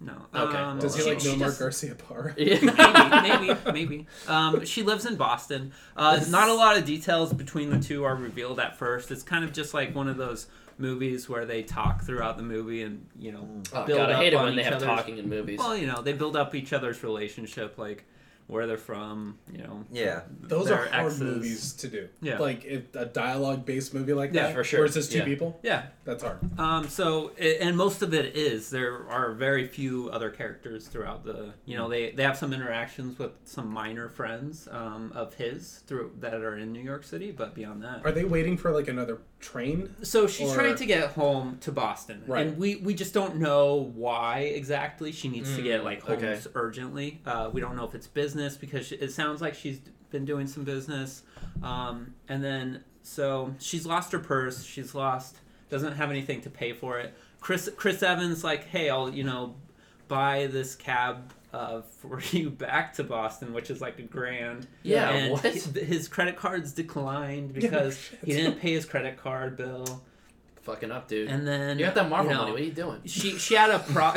[0.00, 0.12] No.
[0.34, 0.56] Okay.
[0.58, 2.34] Um, Does he she- like she know Mark Garciaparra?
[2.36, 3.20] Yeah.
[3.22, 4.06] maybe, maybe, maybe.
[4.28, 5.72] Um, she lives in Boston.
[5.96, 9.10] Uh, not a lot of details between the two are revealed at first.
[9.10, 10.46] It's kind of just like one of those
[10.78, 14.20] movies where they talk throughout the movie and you know Oh, build God, I up
[14.22, 15.58] hate it on when they each have talking in movies.
[15.58, 18.04] Well, you know, they build up each other's relationship, like
[18.48, 19.36] where they're from.
[19.50, 20.20] You know, Yeah.
[20.40, 21.20] Those are hard exes.
[21.20, 22.08] movies to do.
[22.22, 22.38] Yeah.
[22.38, 24.80] Like if a dialogue based movie like Yeah, that, for sure.
[24.80, 25.24] where it's just two Yeah.
[25.24, 25.86] people, yeah.
[26.04, 26.38] that's hard.
[26.56, 31.54] Um, so, and most of it is there are very few other characters throughout the.
[31.64, 36.12] You know, they they have some interactions with some minor friends um, of his through
[36.20, 39.18] that are in New York City, but beyond that, Are they waiting for like another
[39.50, 39.94] train?
[40.02, 42.46] so she's or- trying to get home to Boston, Right.
[42.46, 46.16] and we we just don't know why exactly she needs to get Mm, like home
[46.18, 46.38] okay.
[46.54, 47.20] urgently.
[47.24, 49.78] Uh, we don't know if it's business because it sounds like she's
[50.10, 51.22] been doing some business,
[51.62, 54.64] um, and then so she's lost her purse.
[54.64, 55.36] She's lost
[55.68, 57.14] doesn't have anything to pay for it.
[57.40, 59.54] Chris Chris Evans like, hey, I'll you know
[60.08, 61.32] buy this cab.
[61.56, 64.66] Uh, for you back to Boston, which is like a grand.
[64.82, 65.42] Yeah, and what?
[65.42, 70.02] His, his credit cards declined because he didn't pay his credit card bill.
[70.66, 71.28] Fucking up, dude.
[71.30, 72.52] And then you got that Marvel you know, money.
[72.52, 73.00] What are you doing?
[73.06, 74.12] She she had a pro.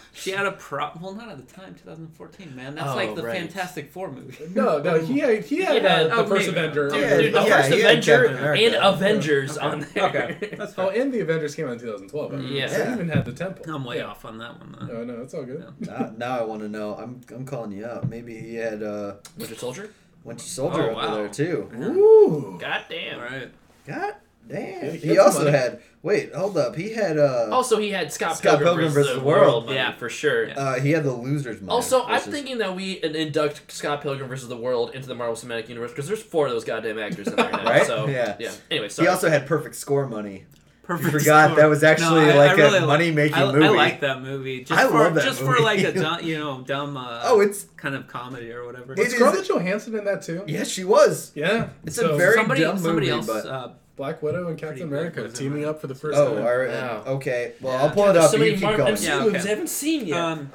[0.12, 0.90] she had a pro.
[1.00, 2.54] Well, not at the time, 2014.
[2.54, 3.38] Man, that's Oh, like the right.
[3.38, 4.36] Fantastic Four movie.
[4.54, 6.58] No, no, he had, he had Yeah, uh, the oh, first maybe.
[6.60, 6.88] Avenger.
[6.90, 8.64] Dude, Yeah, dude, the yeah, first he Avenger Captain America.
[8.64, 8.88] and Yeah.
[8.90, 10.04] Avengers on there.
[10.04, 12.32] Okay, that's Oh, and the Avengers came out in 2012.
[12.32, 12.66] I mean, Yeah.
[12.68, 13.74] so he even had the temple.
[13.74, 14.04] I'm way Yeah.
[14.08, 14.86] off on that one though.
[14.86, 15.64] No, no, it's all good.
[15.80, 16.94] Now, now I want to know.
[16.96, 18.06] I'm I'm calling you out.
[18.10, 19.88] Maybe he had uh, Winter Soldier.
[20.22, 21.70] Winter Soldier Oh, over there too.
[21.74, 22.58] Ooh.
[22.60, 23.20] God damn.
[23.20, 23.50] All right.
[23.86, 24.14] God
[24.48, 24.90] damn.
[24.92, 25.50] He he had some also money.
[25.56, 25.80] had.
[26.02, 26.76] Wait, hold up.
[26.76, 27.48] He had uh.
[27.50, 29.64] Also, he had Scott, Scott Pilgrim, Pilgrim versus versus the the World.
[29.66, 29.74] World.
[29.74, 29.96] Yeah.
[29.96, 30.48] for sure.
[30.48, 30.54] Yeah.
[30.54, 31.60] Uh, he had the losers.
[31.62, 35.34] Money Also, I'm thinking that we induct Scott Pilgrim versus the World into the Marvel
[35.36, 37.64] Cinematic Universe because there's four of those goddamn actors in there now.
[37.64, 37.86] Right?
[37.86, 38.36] So Yeah.
[38.38, 38.50] yeah.
[38.70, 39.06] Anyway, sorry.
[39.08, 40.44] He also had perfect score money.
[40.82, 41.14] Perfect.
[41.14, 41.56] You forgot Score.
[41.62, 43.64] that was actually I- I like really a money-making movie.
[43.64, 44.64] I like that movie.
[44.64, 45.54] Just I for, love that Just movie.
[45.54, 46.98] for like a dumb, you know, dumb.
[46.98, 48.92] Uh, Oh, it's kind of comedy or whatever.
[48.92, 50.44] It Was Scarlett Johansson in that too?
[50.46, 51.32] yes, she was.
[51.34, 51.70] Yeah.
[51.86, 53.26] It's so a very somebody, dumb somebody movie, else.
[53.26, 56.44] but Uh, Black Widow and Captain America teaming in up for the first oh, time.
[56.44, 56.68] all right.
[56.68, 57.04] Wow.
[57.06, 57.52] okay.
[57.60, 57.82] Well, Yeah.
[57.82, 58.30] I'll pull it up.
[58.30, 58.96] so many you keep Marvel going.
[58.96, 59.46] MCU Yeah, movies okay.
[59.46, 60.18] I haven't seen yet.
[60.18, 60.52] Um,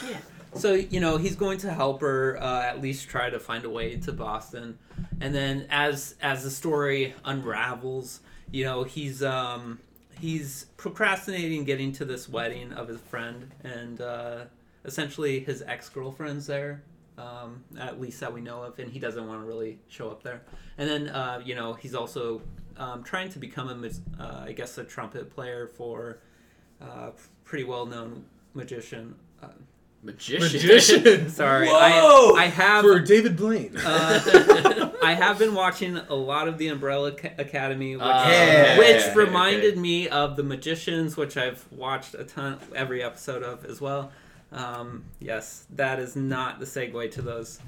[0.54, 3.70] so you know he's going to help her uh, at least try to find a
[3.70, 4.78] way to Boston,
[5.20, 8.20] and then as as the story unravels,
[8.50, 9.78] you know he's um,
[10.18, 14.44] he's procrastinating getting to this wedding of his friend, and uh,
[14.84, 16.82] essentially his ex girlfriend's there.
[17.18, 20.22] Um, at least that we know of, and he doesn't want to really show up
[20.22, 20.40] there.
[20.78, 22.40] And then, uh, you know, he's also
[22.80, 26.18] um, trying to become a, uh, I guess, a trumpet player for
[26.80, 27.10] uh,
[27.44, 28.24] pretty well known
[28.54, 29.14] magician.
[29.42, 29.48] Uh,
[30.02, 30.40] Magician.
[30.62, 31.28] Magician.
[31.42, 32.34] sorry, Whoa!
[32.34, 33.76] I, I have For David Blaine.
[33.76, 38.78] uh, I have been watching a lot of the Umbrella Academy, which, Ah, Yeah.
[38.78, 43.66] which okay, reminded me of the Magicians, which I've watched a ton, every episode of
[43.66, 44.10] as well.
[44.52, 47.60] Um, yes, that is not the segue to those.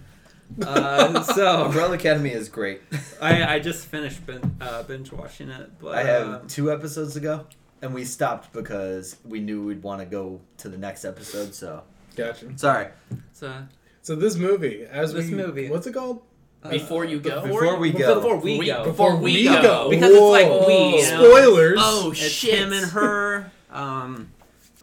[0.61, 2.83] Uh, so Umbrella Academy is great.
[3.21, 7.17] I, I just finished bin, uh, binge watching it, but I have uh, two episodes
[7.17, 7.47] ago,
[7.81, 11.55] and we stopped because we knew we'd want to go to the next episode.
[11.55, 11.83] So
[12.17, 12.59] Gotcha.
[12.59, 12.89] sorry.
[13.31, 13.63] it's, uh,
[14.03, 15.69] So this movie, as This we, movie.
[15.71, 16.23] what's it called?
[16.69, 17.41] Before you go.
[17.43, 18.15] Before we go.
[18.15, 19.63] before we We- go, before we We go.
[19.63, 19.91] go.
[19.91, 21.25] because it's like we you know?
[21.31, 21.79] Spoilers.
[21.81, 22.55] Oh It's shit!
[22.59, 23.51] him and her.
[23.73, 24.31] Um,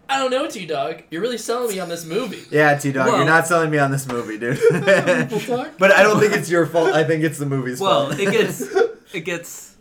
[0.09, 1.03] I don't know, T Dog.
[1.11, 2.43] You're really selling me on this movie.
[2.49, 4.57] Yeah, T Dog, you're not selling me on this movie, dude.
[5.77, 6.89] But I don't think it's your fault.
[6.93, 8.09] I think it's the movie's fault.
[8.09, 8.19] Well, fault.
[8.19, 8.61] it gets
[9.13, 9.75] it gets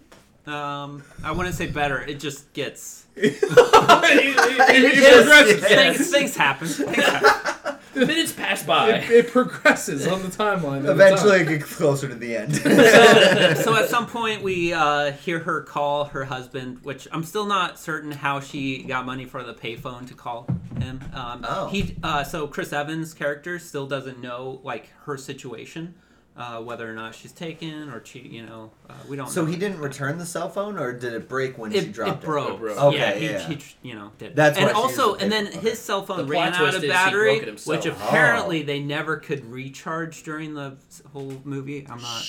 [0.46, 5.62] um I wouldn't say better, it just gets It Yes, progresses.
[5.62, 5.96] yes.
[5.96, 6.68] things things happen.
[6.68, 7.74] Things happen.
[8.06, 8.90] Minutes pass by.
[8.98, 10.78] It, it progresses on the timeline.
[10.78, 11.48] at the Eventually, time.
[11.48, 12.56] it gets closer to the end.
[12.56, 17.46] So, so at some point we uh, hear her call her husband, which I'm still
[17.46, 20.46] not certain how she got money for the payphone to call
[20.80, 21.00] him.
[21.12, 21.68] Um, Oh.
[21.68, 25.94] He uh, so Chris Evans' character still doesn't know like her situation.
[26.38, 28.30] Uh, whether or not she's taken or cheat.
[28.30, 29.28] You know, uh, we don't.
[29.28, 29.50] So know.
[29.50, 32.54] he didn't return the cell phone, or did it break when she dropped it broke.
[32.54, 32.78] It broke.
[32.78, 33.48] Okay, yeah, he, yeah.
[33.48, 34.36] he, tr- you know, did.
[34.36, 35.60] That's and also, the and then paper.
[35.60, 37.76] his cell phone The ran out of battery, broke it himself.
[37.76, 40.76] which apparently they never could recharge during the
[41.12, 41.86] whole movie.
[41.90, 42.24] I'm not.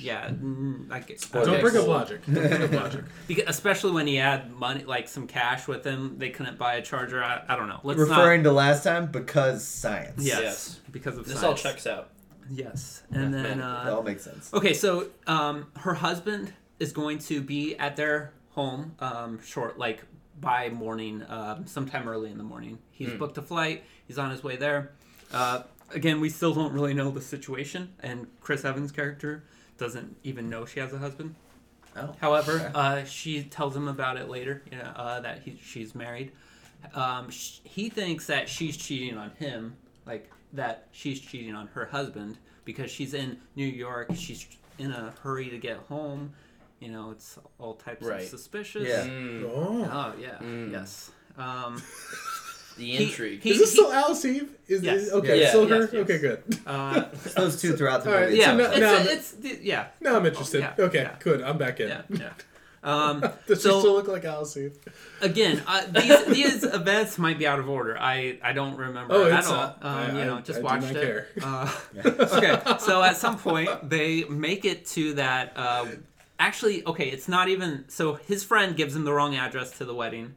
[0.00, 1.26] Yeah, mm, I get.
[1.32, 2.20] Don't Okay, bring up logic.
[2.26, 3.04] Don't bring up logic.
[3.26, 6.82] Because, especially when he had money, like some cash with him, they couldn't buy a
[6.82, 7.24] charger.
[7.24, 7.80] I, I don't know.
[7.82, 10.22] Let's Referring to last time because science.
[10.24, 10.80] Yes, Yes.
[10.92, 11.44] because of This science.
[11.44, 12.10] all checks out.
[12.50, 14.52] Yes, and then That uh, all makes sense.
[14.52, 20.04] Okay, so um, her husband is going to be at their home um, short, like
[20.40, 22.78] by morning, um, sometime early in the morning.
[22.90, 23.84] He's booked a flight.
[24.06, 24.92] He's on his way there.
[25.32, 29.44] Uh, again, we still don't really know the situation, and Chris Evans' character
[29.78, 31.34] doesn't even know she has a husband.
[31.96, 32.14] Oh.
[32.20, 34.62] However, uh, she tells him about it later.
[34.70, 36.32] You know uh, that he, she's married.
[36.94, 39.76] Um, sh- he thinks that she's cheating on him,
[40.06, 44.08] like that she's cheating on her husband because she's in New York.
[44.14, 44.46] She's
[44.78, 46.32] in a hurry to get home.
[46.80, 48.22] You know, it's all types Right.
[48.22, 48.86] of suspicious.
[48.88, 49.04] Yeah.
[49.06, 49.90] Mm, Oh.
[49.92, 50.38] Oh yeah.
[50.40, 50.70] Mm.
[50.72, 51.10] Yes.
[51.36, 51.82] Um,
[52.76, 53.40] the intrigue.
[53.42, 54.50] he- Is this he- still Alice Eve?
[54.68, 55.02] Is, Yes.
[55.02, 55.40] is okay?
[55.40, 55.48] Yeah.
[55.48, 55.80] still her?
[55.80, 56.02] Yes, yes.
[56.02, 56.42] Okay, good.
[56.66, 57.04] uh,
[57.36, 58.38] those two throughout the All right, movie.
[58.38, 58.54] yeah.
[58.54, 59.88] no- it's, no, it's, yeah.
[60.00, 60.60] Now I'm interested.
[60.60, 61.16] Yeah, okay, yeah.
[61.18, 61.42] good.
[61.42, 61.88] I'm back in.
[61.88, 62.02] Yeah.
[62.10, 62.30] Yeah.
[62.82, 64.78] Um, Does So- she still look like Alice Eve?
[65.20, 67.98] again, uh, these these events might be out of order.
[67.98, 69.52] I I don't remember Oh, at all.
[69.52, 69.78] not.
[69.82, 71.00] Um, I- you I- know, just I do watched not it.
[71.02, 71.26] care.
[71.42, 71.72] Uh,
[72.06, 75.52] okay, so at some point they make it to that.
[75.56, 75.86] Uh,
[76.38, 77.84] actually, okay, it's not even.
[77.88, 80.34] So his friend gives him the wrong address to the wedding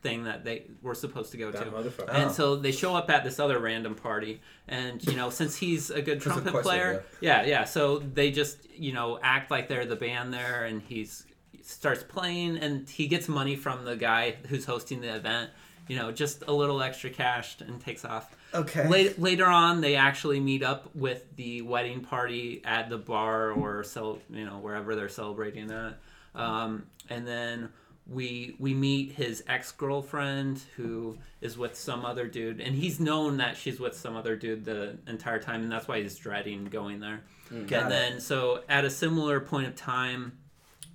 [0.00, 2.14] thing that they were supposed to go That to.
[2.14, 2.32] And Oh.
[2.32, 6.00] so they show up at this other random party, and you know, since he's a
[6.02, 7.64] good trumpet course they player, yeah, yeah.
[7.64, 11.24] So they just you know act like they're the band there, and he's
[11.68, 15.50] starts playing, and he gets money from the guy who's hosting the event.
[15.86, 18.36] You know, just a little extra cash, and takes off.
[18.54, 18.86] Okay.
[18.88, 23.84] Late, later on, they actually meet up with the wedding party at the bar or
[23.84, 25.94] so you know wherever they're celebrating that,
[26.34, 27.70] um, and then
[28.06, 33.38] we we meet his ex girlfriend who is with some other dude, and he's known
[33.38, 37.00] that she's with some other dude the entire time, and that's why he's dreading going
[37.00, 37.20] there.
[37.50, 37.88] Got and it.
[37.88, 40.38] then so at a similar point of time,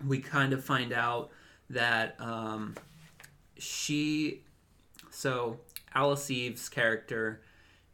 [0.08, 1.30] we kind of find out
[1.70, 2.76] that um,
[3.58, 4.42] she
[5.10, 5.60] so
[5.94, 7.42] Alice Eve's character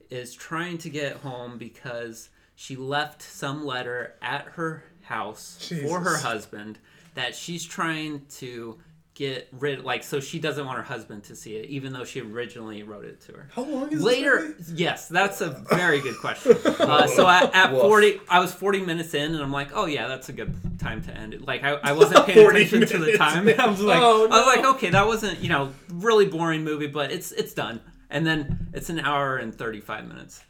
[0.09, 6.17] is trying to get home because she left some letter at her house for her
[6.17, 6.79] husband
[7.15, 8.77] that she's trying to
[9.19, 12.21] get rid like so she doesn't want her husband to see it even though she
[12.21, 14.73] originally wrote it to her How long is this later movie?
[14.81, 17.81] yes that's a very good question uh, so at, at Woof.
[17.81, 21.01] 40 i was 40 minutes in and i'm like oh yeah that's a good time
[21.03, 23.81] to end it like i, I wasn't paying 40 attention to the time i was
[23.81, 27.33] like Oh, i was like okay that wasn't you know really boring movie but it's
[27.33, 30.41] it's done and then it's an hour and 35 minutes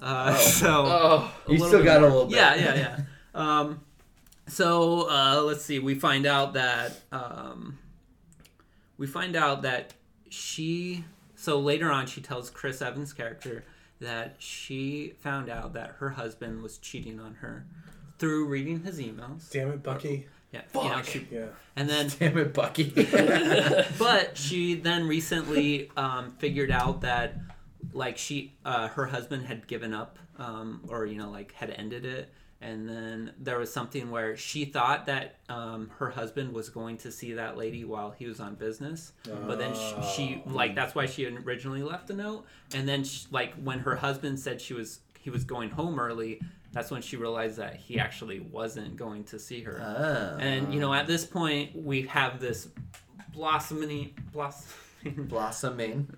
[0.00, 2.36] uh, so oh, You still bit got a little bit.
[2.36, 2.98] Yeah, yeah, yeah.
[3.34, 3.80] Um,
[4.46, 5.80] so uh, let's see.
[5.80, 7.78] We find out that um,
[8.98, 9.94] we find out that
[10.28, 11.04] she.
[11.36, 13.64] So later on, she tells Chris Evans' character
[14.00, 17.64] that she found out that her husband was cheating on her
[18.18, 19.50] through reading his emails.
[19.50, 20.26] Damn it, Bucky.
[20.52, 21.04] Yeah, you know, Fuck.
[21.04, 21.46] she, Yeah.
[21.76, 22.90] and then Damn it, Bucky.
[23.98, 27.36] but she then recently um, figured out that
[27.92, 32.04] like she uh, her husband had given up um, or you know like had ended
[32.04, 36.96] it and then there was something where she thought that um, her husband was going
[36.98, 39.12] to see that lady while he was on business
[39.46, 42.44] but then she, she like that's why she originally left a note
[42.74, 46.40] and then she, like when her husband said she was he was going home early
[46.72, 50.36] that's when she realized that he actually wasn't going to see her Ah.
[50.38, 52.68] and you know, at this point, we have this
[53.32, 54.74] blossoming, blossoming
[55.28, 56.08] blossoming.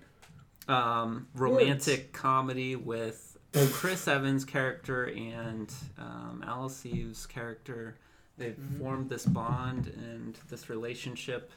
[0.67, 3.30] um, romantic comedy with
[3.71, 7.95] Chris Evans' character and um, Alice Eve's character.
[8.37, 11.51] They've formed this bond and this relationship.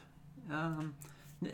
[0.51, 0.93] Um,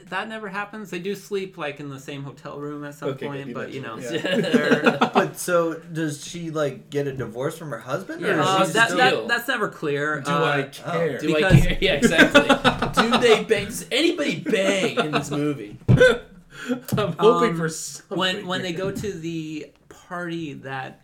[0.09, 0.89] that never happens.
[0.89, 3.71] They do sleep like in the same hotel room at some Okay, point, good, but
[3.71, 8.21] you know, eventually, they're- But so does she like get a divorce from her husband?
[8.21, 10.21] Yeah, or is uh, that, that, that's never clear.
[10.21, 11.17] Do Uh, I care?
[11.19, 11.77] do Because- I care?
[11.81, 13.03] Yeah, exactly.
[13.03, 13.65] do they bang?
[13.65, 15.77] Does anybody bang in this movie?
[15.89, 18.17] I'm hoping Um, for something.
[18.17, 19.71] when when they go to the
[20.15, 20.99] party that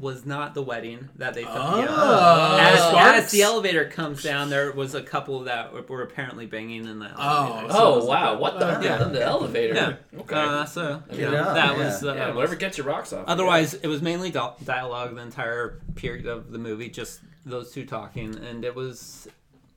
[0.00, 1.78] was not the wedding that they thought.
[1.78, 1.86] yeah.
[1.90, 2.56] Oh.
[2.58, 6.86] As, as the elevator comes down, there was a couple that were- were apparently banging
[6.86, 7.74] in the Oh, elevator.
[7.76, 8.38] Oh wow!
[8.38, 8.78] What the?
[8.78, 9.04] Uh, yeah.
[9.06, 9.74] In the elevator.
[9.74, 10.20] Yeah.
[10.20, 10.34] Okay.
[10.34, 11.84] Uh, so you Get know, out, that yeah.
[11.84, 12.32] was uh, yeah.
[12.32, 13.24] Whatever gets your rocks off.
[13.28, 17.84] Otherwise, it was mainly di- dialogue the entire period of the movie, just those two
[17.84, 19.28] talking, and it was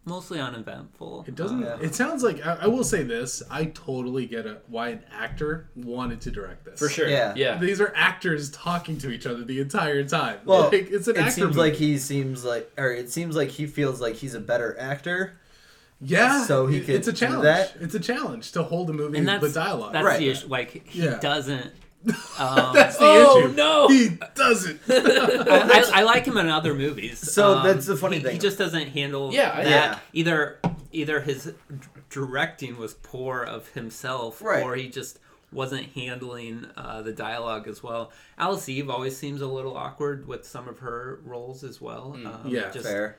[0.05, 1.25] mostly uneventful.
[1.27, 1.63] It doesn't.
[1.63, 1.85] Oh, yeah.
[1.85, 3.41] It sounds like I, I will say this.
[3.49, 7.07] I totally get a, why an actor wanted to direct this For sure.
[7.07, 7.33] Yeah.
[7.35, 7.57] Yeah.
[7.57, 10.39] These are actors talking to each other the entire time.
[10.45, 11.31] Well, Like, it's an it actor.
[11.31, 11.59] seems movie.
[11.59, 15.39] like he seems like, or it seems like he feels like he's a better actor.
[16.01, 16.43] yeah.
[16.45, 17.43] so he could It's a do challenge.
[17.43, 17.73] that.
[17.79, 19.93] It's a challenge to hold a movie and that's with dialogue.
[19.93, 20.19] That's Right.
[20.19, 20.47] the issue.
[20.47, 21.19] Like he Yeah.
[21.19, 21.71] doesn't.
[22.37, 23.53] Um, That's the Oh, issue.
[23.55, 23.87] no!
[23.87, 24.79] he doesn't.
[24.89, 27.19] I, I, I like him in other movies.
[27.31, 28.33] So Um, that's the funny he, thing.
[28.33, 29.67] He just doesn't handle Yeah, that.
[29.69, 29.99] Yeah.
[30.13, 30.59] Either
[30.91, 31.53] either his
[32.09, 34.63] directing was poor of himself, Right.
[34.63, 35.19] or he just
[35.51, 38.11] wasn't handling uh, the dialogue as well.
[38.37, 42.13] Alice Eve always seems a little awkward with some of her roles as well.
[42.25, 42.69] Um, Yeah.
[42.71, 43.17] just, Fair.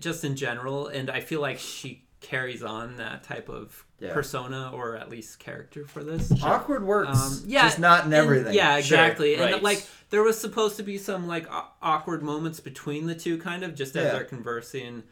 [0.00, 4.12] just in general, and I feel like she carries on that type of Yeah.
[4.12, 6.32] persona or at least character for this.
[6.42, 7.18] Awkward works.
[7.18, 8.54] Um, yeah, just not in and- everything.
[8.54, 9.34] yeah, Sure, exactly.
[9.34, 9.62] And right.
[9.62, 13.62] like there was supposed to be some like au- awkward moments between the two, kind
[13.62, 14.12] of just as Yeah.
[14.12, 15.04] they're conversing.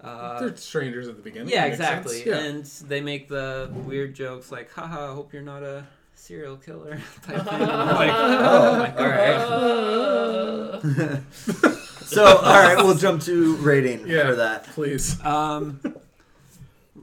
[0.00, 1.48] Uh, They're strangers at the beginning.
[1.48, 2.22] yeah, exactly.
[2.24, 2.36] Yeah.
[2.38, 5.84] And they make the weird jokes like, "Haha, I hope you're not a
[6.14, 7.60] serial killer." type thing.
[7.60, 10.84] Like, Oh, my all God.
[10.84, 11.20] right.
[12.06, 14.26] so, all right, we'll jump to rating Yeah.
[14.28, 14.64] for that.
[14.68, 15.20] Please.
[15.24, 15.80] Um,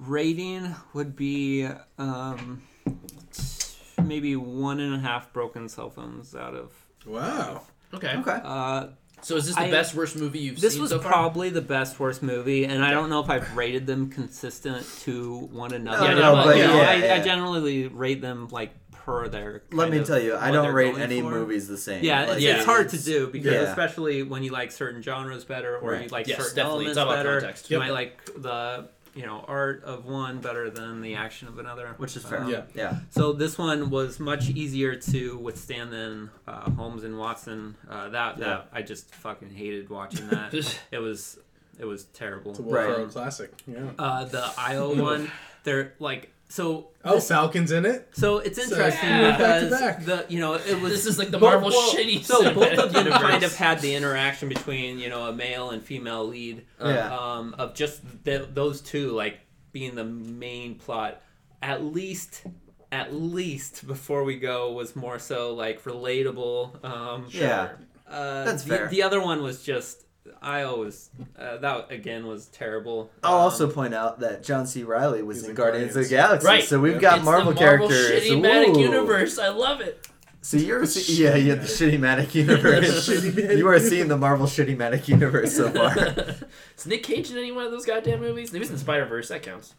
[0.08, 2.62] rating would be um,
[4.04, 6.72] maybe one and a half broken cell phones out of.
[7.06, 7.62] Wow.
[7.94, 8.16] Okay.
[8.18, 8.40] Okay.
[8.44, 8.88] Uh,
[9.22, 11.12] So is this the I- best worst movie you've this seen This was so far?
[11.12, 15.38] probably the best worst movie, and I don't know if I've rated them consistent to
[15.52, 16.00] one another.
[16.02, 17.14] No, Yeah, no, no, but you know, yeah, I, yeah.
[17.16, 19.64] I generally rate them like per their.
[19.72, 21.30] Let me tell you, I don't rate any for.
[21.30, 22.04] movies the same.
[22.04, 22.56] Yeah, Like, it's, Yeah.
[22.58, 23.62] it's hard to do because yeah.
[23.62, 26.86] especially when you like certain genres better or you like Yes, certain definitely.
[26.88, 27.40] Elements better.
[27.40, 27.70] context.
[27.72, 27.88] You Yep.
[27.88, 32.16] might like the you know art of one better than the action of another, Which
[32.18, 32.42] is fair.
[32.44, 32.64] Um, Yeah.
[32.74, 32.98] Yeah.
[33.10, 37.76] So this one was much easier to withstand than uh, Holmes and Watson.
[37.90, 38.46] Uh, that Yeah.
[38.46, 40.54] that I just fucking hated watching that.
[40.92, 41.40] it was
[41.80, 42.52] it was terrible.
[42.52, 43.10] It's a Will Right.
[43.10, 43.52] Classic.
[43.68, 43.92] Yeah.
[43.98, 45.32] Uh, the IO one,
[45.64, 46.90] they're like so.
[47.08, 48.10] Oh, this- Falcon's in it.
[48.14, 49.38] so it's interesting yeah.
[49.38, 50.06] Back to because back.
[50.06, 52.78] the you know it was This is like the both- Marvel well, shitty So both
[52.80, 53.44] of them kind universe.
[53.52, 57.16] of had the interaction between you know a male and female lead Yeah.
[57.16, 59.40] um, of just th- those two like
[59.72, 61.22] being the main plot.
[61.62, 62.44] At least,
[62.92, 66.84] at least before we go was more so like relatable.
[66.84, 67.70] Um, Yeah.
[68.10, 68.88] uh, That's the, fair.
[68.88, 70.05] The other one was just
[70.42, 71.10] I always
[71.40, 73.12] uh, that again was terrible.
[73.24, 74.84] I'll Um, also point out that John C.
[74.84, 76.64] Reilly was in in Guardians of the Galaxy, Right.
[76.64, 77.02] so we've Yep.
[77.02, 78.24] got It's Marvel the Marvel characters.
[78.24, 78.80] Shitty-matic Ooh.
[78.82, 79.38] universe.
[79.40, 80.08] I love it.
[80.42, 82.86] So you're see- yeah, yeah, the Shitty Matic universe.
[83.10, 85.96] Shitty-matic you are seeing the Marvel Shitty Matic universe so far.
[86.78, 88.52] Is Nick Cage in any one of those goddamn movies?
[88.52, 89.30] He was in Spider Verse.
[89.30, 89.74] That counts.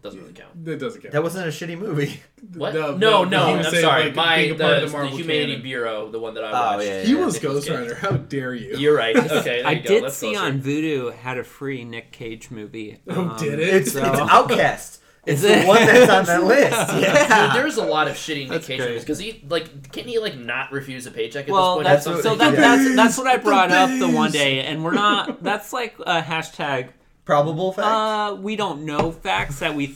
[0.00, 0.64] Doesn't really count.
[0.64, 1.12] That doesn't count.
[1.12, 2.20] That wasn't a shitty movie.
[2.54, 2.72] What?
[2.72, 3.46] The- no, the- no.
[3.46, 4.04] he I'm saying, sorry.
[4.04, 5.62] like, My being a part the, of the Marvel Humanity canon.
[5.62, 6.86] Bureau, the one that I Oh, watched.
[6.88, 7.94] yeah, He was Ghost Rider.
[7.96, 8.76] How dare you?
[8.76, 9.16] You're right.
[9.16, 9.88] Okay, there I you go.
[9.88, 10.44] did That's see closer.
[10.46, 13.00] on Vudu had a free Nick Cage movie.
[13.08, 13.74] Oh, Um, did it?
[13.74, 15.02] It's, So- it's Outcast.
[15.26, 15.66] It's Is the it?
[15.66, 16.90] one that's on that list.
[16.92, 17.52] Dude, Yeah.
[17.54, 18.88] there's a lot of shitty Nick That's Cage great.
[18.90, 21.84] movies because he like can't he like not refuse a paycheck at Well, this point?
[21.88, 22.60] that's, That's so that, yeah.
[22.60, 24.40] that's that's what I brought up the one bees.
[24.40, 25.42] day, and we're not.
[25.42, 26.90] That's like a hashtag.
[27.28, 27.86] Probable fact.
[27.86, 29.88] Uh, we don't know facts that we.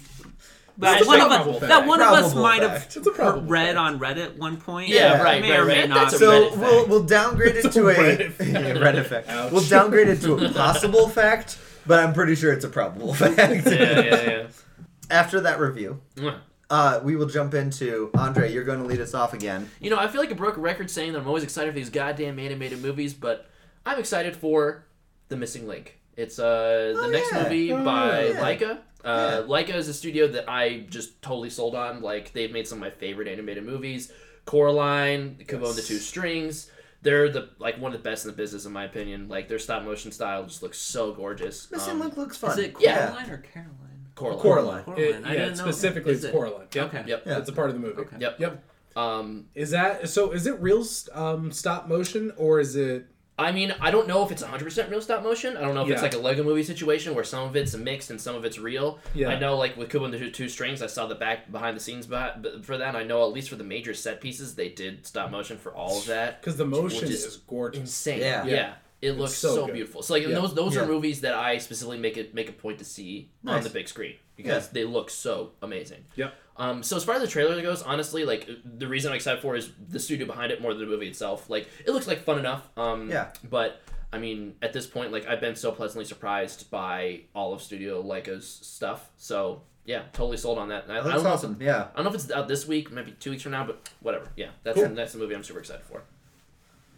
[0.76, 1.60] That That's one of us, fact.
[1.68, 2.92] that one of us Probable might fact.
[2.94, 3.78] have It's a probable read fact.
[3.78, 4.88] on Reddit one point.
[4.88, 5.22] Yeah, Yeah.
[5.22, 5.88] right, may right, or may right.
[5.88, 8.50] not That's so we'll we'll downgrade it to a a Reddit fact.
[8.50, 9.28] yeah, Reddit fact.
[9.30, 9.50] Ouch.
[9.52, 13.38] We'll downgrade it to a possible fact, but I'm pretty sure it's a probable fact.
[13.38, 13.70] yeah,
[14.00, 14.46] yeah, yeah.
[15.10, 16.36] After that review, yeah.
[16.68, 18.52] uh, we will jump into Andre.
[18.52, 19.70] You're going to lead us off again.
[19.80, 21.88] You know, I feel like a broken record saying that I'm always excited for these
[21.90, 23.46] goddamn animated movies, but
[23.86, 24.84] I'm excited for
[25.28, 25.98] The Missing Link.
[26.16, 27.42] It's uh the Oh, next yeah.
[27.44, 28.40] movie Oh, by yeah.
[28.40, 28.78] Laika.
[29.04, 32.02] Uh, Laika is a studio that I just totally sold on.
[32.02, 34.12] Like they've made some of my favorite animated movies.
[34.44, 36.70] Coraline, Kubo and the Two Strings.
[37.00, 39.28] They're the like one of the best in the business in my opinion.
[39.28, 41.70] Like their stop motion style just looks so gorgeous.
[41.70, 42.52] Missing Um, Link looks fun.
[42.52, 43.08] Is it Yeah.
[43.08, 44.06] Coraline or Caroline?
[44.14, 44.40] Coraline.
[44.40, 44.84] Coraline.
[44.84, 45.04] Coraline.
[45.04, 45.64] It- I yeah, didn't know.
[45.64, 46.32] specifically Is it's it?
[46.36, 46.68] Coraline.
[46.72, 46.94] Yep.
[46.94, 47.04] Okay.
[47.08, 47.22] Yep.
[47.26, 47.34] Yeah.
[47.34, 48.02] That's a part of the movie.
[48.02, 48.16] Okay.
[48.20, 48.38] Yep.
[48.40, 48.64] Yep.
[48.94, 50.32] Um, Is that so?
[50.32, 50.84] Is it real
[51.14, 53.06] um, stop motion or is it?
[53.42, 55.56] I mean, I don't know if it's 100% real stop motion.
[55.56, 58.10] I don't know if it's like a Lego movie situation where some of it's mixed
[58.10, 58.98] and some of it's real.
[59.14, 59.28] Yeah.
[59.28, 61.76] I know, like, with Kubo and the Two, two Strings, I saw the back behind
[61.76, 62.88] the scenes behind, for that.
[62.88, 65.72] and I know, at least for the major set pieces, they did stop motion for
[65.74, 66.40] all of that.
[66.40, 67.80] Because the motion is is gorgeous.
[67.80, 68.20] Insane.
[68.20, 68.44] Yeah.
[68.44, 68.54] Yeah.
[68.54, 68.72] Yeah.
[69.02, 70.02] It looks so so, beautiful.
[70.02, 70.34] So, like, Yeah.
[70.34, 70.82] those those Yeah.
[70.82, 73.88] are movies that I specifically make it make a point to see on the big
[73.88, 74.70] screen because Yeah.
[74.74, 76.04] they look so amazing.
[76.14, 76.32] Yep.
[76.56, 79.56] Um, so as far as the trailer goes, honestly, like the reason I'm excited for
[79.56, 81.48] is the studio behind it more than the movie itself.
[81.48, 82.68] Like it looks like fun enough.
[82.76, 83.28] Um, Yeah.
[83.48, 83.80] But
[84.12, 88.02] I mean, at this point, like I've been so pleasantly surprised by all of Studio
[88.02, 89.10] Laika's stuff.
[89.16, 90.84] So yeah, totally sold on that.
[90.84, 91.56] And I, I That's don't awesome.
[91.58, 91.86] If, Yeah.
[91.92, 94.28] I don't know if it's out this week, maybe two weeks from now, but whatever.
[94.36, 94.88] Yeah, that's Cool.
[94.94, 96.02] that's the movie I'm super excited for.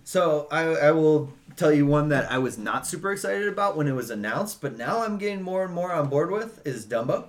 [0.07, 3.89] So I, I will tell you one that I was not super excited about when
[3.89, 7.29] it was announced, but now I'm getting more and more on board with is Dumbo.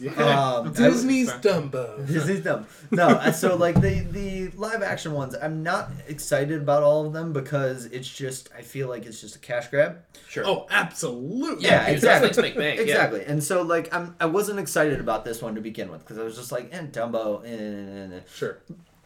[0.00, 0.12] Yeah.
[0.54, 2.06] Um, Disney's I- Dumbo.
[2.06, 2.66] Disney's dumb.
[2.90, 7.32] No, so like the the live action ones, I'm not excited about all of them
[7.32, 9.98] because it's just I feel like it's just a cash grab.
[10.28, 10.44] Sure.
[10.46, 11.64] Oh, absolutely.
[11.66, 12.28] Yeah, Yeah, exactly.
[12.30, 12.76] things make bank.
[12.78, 12.82] yeah.
[12.84, 16.18] Exactly, and so like I'm I wasn't excited about this one to begin with because
[16.18, 17.44] I was just like, eh, Dumbo.
[17.44, 18.20] Eh, eh, eh, eh.
[18.34, 18.58] Sure.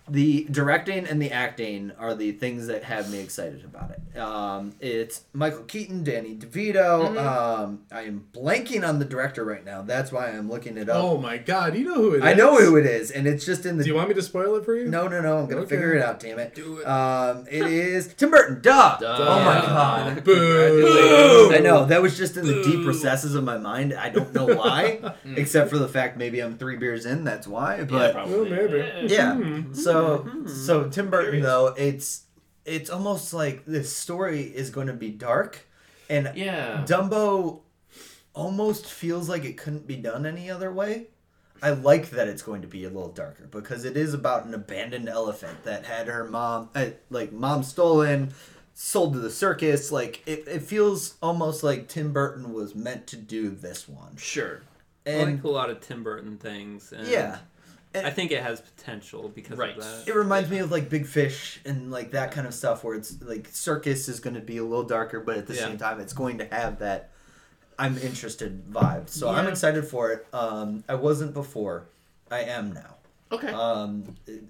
[0.06, 4.18] The directing and the acting are the things that have me excited about it.
[4.18, 7.16] Um, it's Michael Keaton, Danny DeVito.
[7.16, 9.80] Um, I am blanking on the director right now.
[9.80, 11.02] That's why I'm looking it up.
[11.02, 12.22] Oh my God, you know who it is.
[12.24, 14.20] I know who it is, and it's just in the Do you want me to
[14.22, 14.88] spoil it for you?
[14.90, 15.38] no, no, no.
[15.38, 15.70] I'm gonna Okay.
[15.70, 16.20] figure it out.
[16.20, 16.54] Damn it.
[16.54, 16.86] Do it.
[16.86, 18.60] Um, it is Tim Burton.
[18.60, 18.98] Duh.
[19.00, 19.16] Duh.
[19.18, 20.22] Oh my god.
[20.22, 21.50] Boo.
[21.50, 23.94] I know that was just in the deep recesses of my mind.
[23.94, 27.24] I don't know why, except for the fact maybe I'm three beers in.
[27.24, 27.76] That's why.
[27.78, 28.34] Yeah, But probably.
[28.52, 29.08] Well, maybe.
[29.12, 29.34] Yeah.
[29.36, 29.72] Hmm.
[29.94, 32.24] So so Tim Burton though, it's
[32.64, 35.66] it's almost like this story is going to be dark,
[36.08, 36.84] and Yeah.
[36.86, 37.60] Dumbo
[38.34, 41.06] almost feels like it couldn't be done any other way.
[41.62, 44.52] I like that it's going to be a little darker because it is about an
[44.52, 48.34] abandoned elephant that had her mom, uh, like mom stolen,
[48.74, 49.90] sold to the circus.
[49.90, 54.16] Like it, it feels almost like Tim Burton was meant to do this one.
[54.16, 54.60] Sure.
[55.06, 56.92] I And like a lot of Tim Burton things.
[56.92, 57.38] And yeah,
[57.94, 59.76] I think it has potential because Right.
[59.76, 60.08] of that.
[60.08, 63.20] it reminds me of like Big Fish and like that kind of stuff where it's
[63.22, 65.66] like circus is going to be a little darker, but at the Yeah.
[65.68, 67.10] same time it's going to have that
[67.78, 69.08] I'm interested vibe.
[69.08, 70.26] So I'm excited for it.
[70.32, 71.86] Um, I wasn't before.
[72.30, 72.96] I am now.
[73.32, 73.48] Okay.
[73.48, 74.44] Um, it-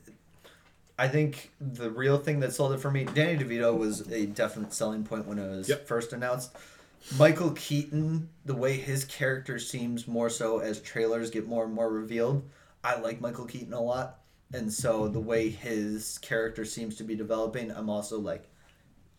[0.98, 4.72] I think the real thing that sold it for me, Danny DeVito was a definite
[4.72, 5.86] selling point when it was Yep.
[5.88, 6.52] first announced.
[7.18, 11.90] Michael Keaton, the way his character seems more so as trailers get more and more
[11.90, 12.44] revealed,
[12.84, 14.20] I like Michael Keaton a lot.
[14.52, 18.48] And so the way his character seems to be developing, I'm also like,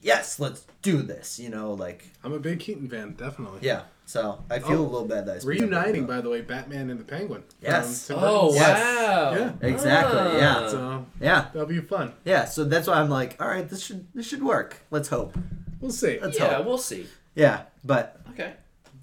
[0.01, 1.39] yes, let's do this.
[1.39, 3.59] You know, like, I'm a big Keaton fan, definitely.
[3.61, 3.81] yeah.
[4.07, 6.29] So I feel Oh, a little bad that I speak up Reuniting, about by the
[6.29, 7.43] way, Batman and the Penguin.
[7.59, 8.11] Yes.
[8.11, 8.79] Oh Burton's- Yes.
[9.07, 9.33] wow.
[9.35, 9.67] Yeah.
[9.67, 10.37] Exactly, Ah.
[10.37, 10.69] yeah.
[10.69, 11.05] So.
[11.19, 12.13] Yeah, that'll be fun.
[12.23, 12.45] yeah.
[12.45, 14.77] So that's why I'm like, all right, this should this should work.
[14.91, 15.35] Let's hope.
[15.81, 16.19] We'll see.
[16.21, 16.67] Let's Yeah, hope.
[16.67, 17.07] we'll see.
[17.33, 18.53] Yeah, but Okay.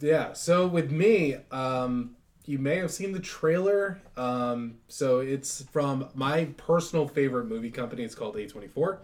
[0.01, 0.35] Yeah.
[0.35, 2.15] So with me, um,
[2.45, 4.01] you may have seen the trailer.
[4.17, 8.03] Um, so it's from my personal favorite movie company.
[8.03, 8.99] It's called A24,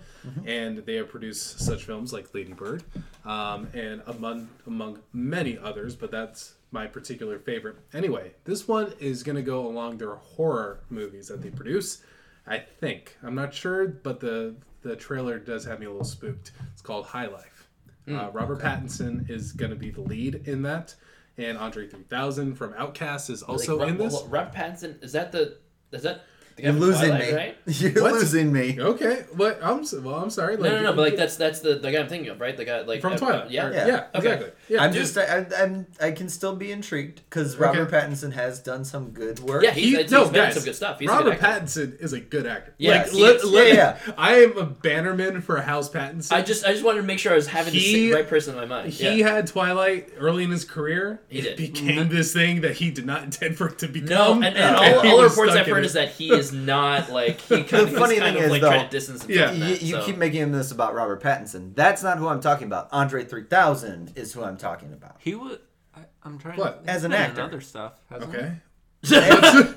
[0.47, 2.83] and they have produced such films like Lady Bird,
[3.25, 5.95] um, and among among many others.
[5.95, 7.77] But that's my particular favorite.
[7.93, 12.03] Anyway, this one is going to go along their horror movies that they produce.
[12.47, 16.53] I think I'm not sure, but the the trailer does have me a little spooked.
[16.73, 17.69] It's called High Life.
[18.11, 20.95] Uh, Robert Pattinson is going to be the lead in that,
[21.39, 24.23] and Andre 3000 from OutKast is also like, in Rob- this.
[24.29, 25.59] Robert Pattinson is that the
[25.93, 26.25] is that
[26.59, 27.35] you're from losing Twilight, me.
[27.35, 27.57] right?
[27.67, 28.13] You're What?
[28.15, 28.81] losing me.
[28.81, 29.59] Okay, what?
[29.63, 30.17] I'm s- well.
[30.17, 30.57] I'm sorry.
[30.57, 30.93] No, no, no.
[30.93, 32.57] But like that's that's the, the guy I'm thinking of, right?
[32.57, 33.51] The guy like from uh, Twilight.
[33.51, 33.67] Yeah.
[33.67, 33.87] or- Yeah.
[33.87, 34.19] yeah, Okay.
[34.33, 34.51] exactly.
[34.69, 38.59] Yeah, I'm dude, just I, I'm I can still be intrigued because Robert Pattinson has
[38.61, 39.63] done some good work.
[39.63, 40.99] Yeah, he's, He- he's no, been guys, some good stuff.
[40.99, 41.41] He's a good Robert.
[41.41, 42.75] Pattinson is a good actor.
[42.79, 46.33] Yeah, like, let, let- Yeah, I am a bannerman for House Pattinson.
[46.33, 48.29] I just I just wanted to make sure I was having the He- sa- right
[48.29, 48.93] person in my mind.
[48.93, 49.29] he yeah.
[49.35, 51.21] had Twilight early in his career.
[51.29, 51.57] He It did.
[51.57, 54.43] became this thing that he did not intend for it to no, become.
[54.43, 57.63] and, and all, all the reports I've heard is that he is not like he
[57.65, 59.57] kind of, The funny he's kind thing of is, like though, trying to distance himself.
[59.57, 59.59] Yeah.
[59.59, 60.05] from You, you so.
[60.07, 61.75] keep making this about Robert Pattinson.
[61.75, 62.89] That's not who I'm talking about.
[62.93, 65.17] Andre 3000 is who I'm talking about.
[65.21, 65.61] He would.
[65.95, 66.59] I, I'm trying.
[66.59, 66.85] What?
[66.85, 67.43] To, As an actor.
[67.43, 67.95] other stuff.
[68.11, 68.39] hasn't he?
[68.39, 68.53] Okay.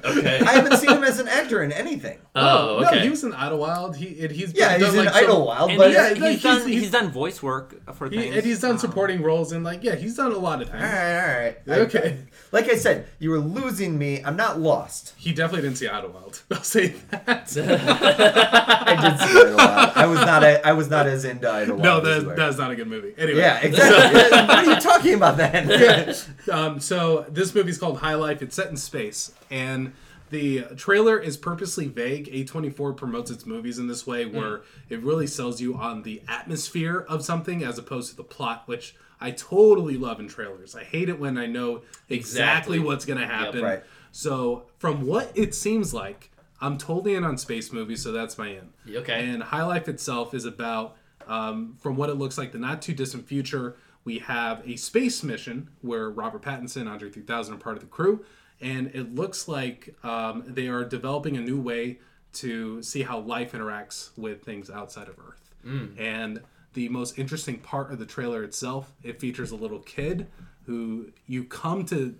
[0.05, 0.39] okay.
[0.39, 2.17] I haven't seen him as an actor in anything.
[2.34, 2.95] Oh, okay.
[2.95, 3.97] No, he was in Idlewild.
[3.97, 6.55] He and he's Yeah, done, he's in some- Idlewild, but he's, yeah, he's, like, done.
[6.59, 8.36] he's- He's, he's- done voice work for He, things.
[8.38, 10.82] and he's done um, supporting roles and like yeah, he's done a lot of things.
[10.82, 11.57] all right, all right.
[11.67, 12.17] I- Okay.
[12.53, 14.23] like I said, you were losing me.
[14.23, 15.13] I'm not lost.
[15.17, 16.41] He definitely didn't see Idlewild.
[16.51, 17.51] I'll say that.
[17.57, 19.59] I did see Idlewild.
[19.59, 20.43] I was not.
[20.45, 21.84] A, I was not as into Idlewild.
[21.84, 23.13] no, as that, that's not a good movie.
[23.17, 23.39] Anyway.
[23.39, 24.21] Yeah, exactly.
[24.47, 26.15] what are you talking about then?
[26.49, 28.41] Um, so this movie's called High Life.
[28.41, 29.91] It's set in space, and
[30.32, 32.32] the trailer is purposely vague.
[32.32, 37.05] A24 promotes its movies in this way, where it really sells you on the atmosphere
[37.07, 40.75] of something as opposed to the plot, which I totally love in trailers.
[40.75, 42.79] I hate it when I know exactly, Exactly.
[42.79, 43.61] what's going to happen.
[43.61, 43.84] right.
[44.11, 48.47] So from what it seems like, I'm totally in on space movies, so that's my
[48.49, 48.95] in.
[48.95, 49.29] Okay.
[49.29, 50.95] And High Life itself is about,
[51.27, 53.75] um, from what it looks like, the not too distant future.
[54.03, 58.23] We have a space mission where Robert Pattinson, Andre 3000 are part of the crew,
[58.62, 61.99] and it looks like um, they are developing a new way
[62.34, 65.51] to see how life interacts with things outside of Earth.
[65.97, 66.41] And
[66.74, 70.28] the most interesting part of the trailer itself, it features a little kid
[70.66, 72.16] who you come to,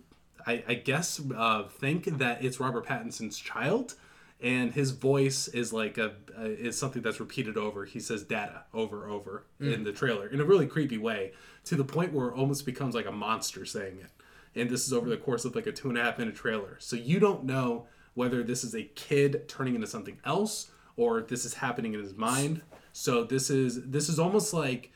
[0.46, 3.96] I, I guess, uh, think that it's Robert Pattinson's child
[4.42, 7.86] and his voice is like a uh, is something that's repeated over.
[7.86, 11.34] He says "data" over and over in the trailer in a really creepy way,
[11.66, 14.10] to the point where it almost becomes like a monster saying it.
[14.56, 16.76] And this is over the course of like a two and a half minute trailer,
[16.80, 21.46] so you don't know whether this is a kid turning into something else or this
[21.46, 22.62] is happening in his mind.
[22.92, 24.92] So this is this is almost like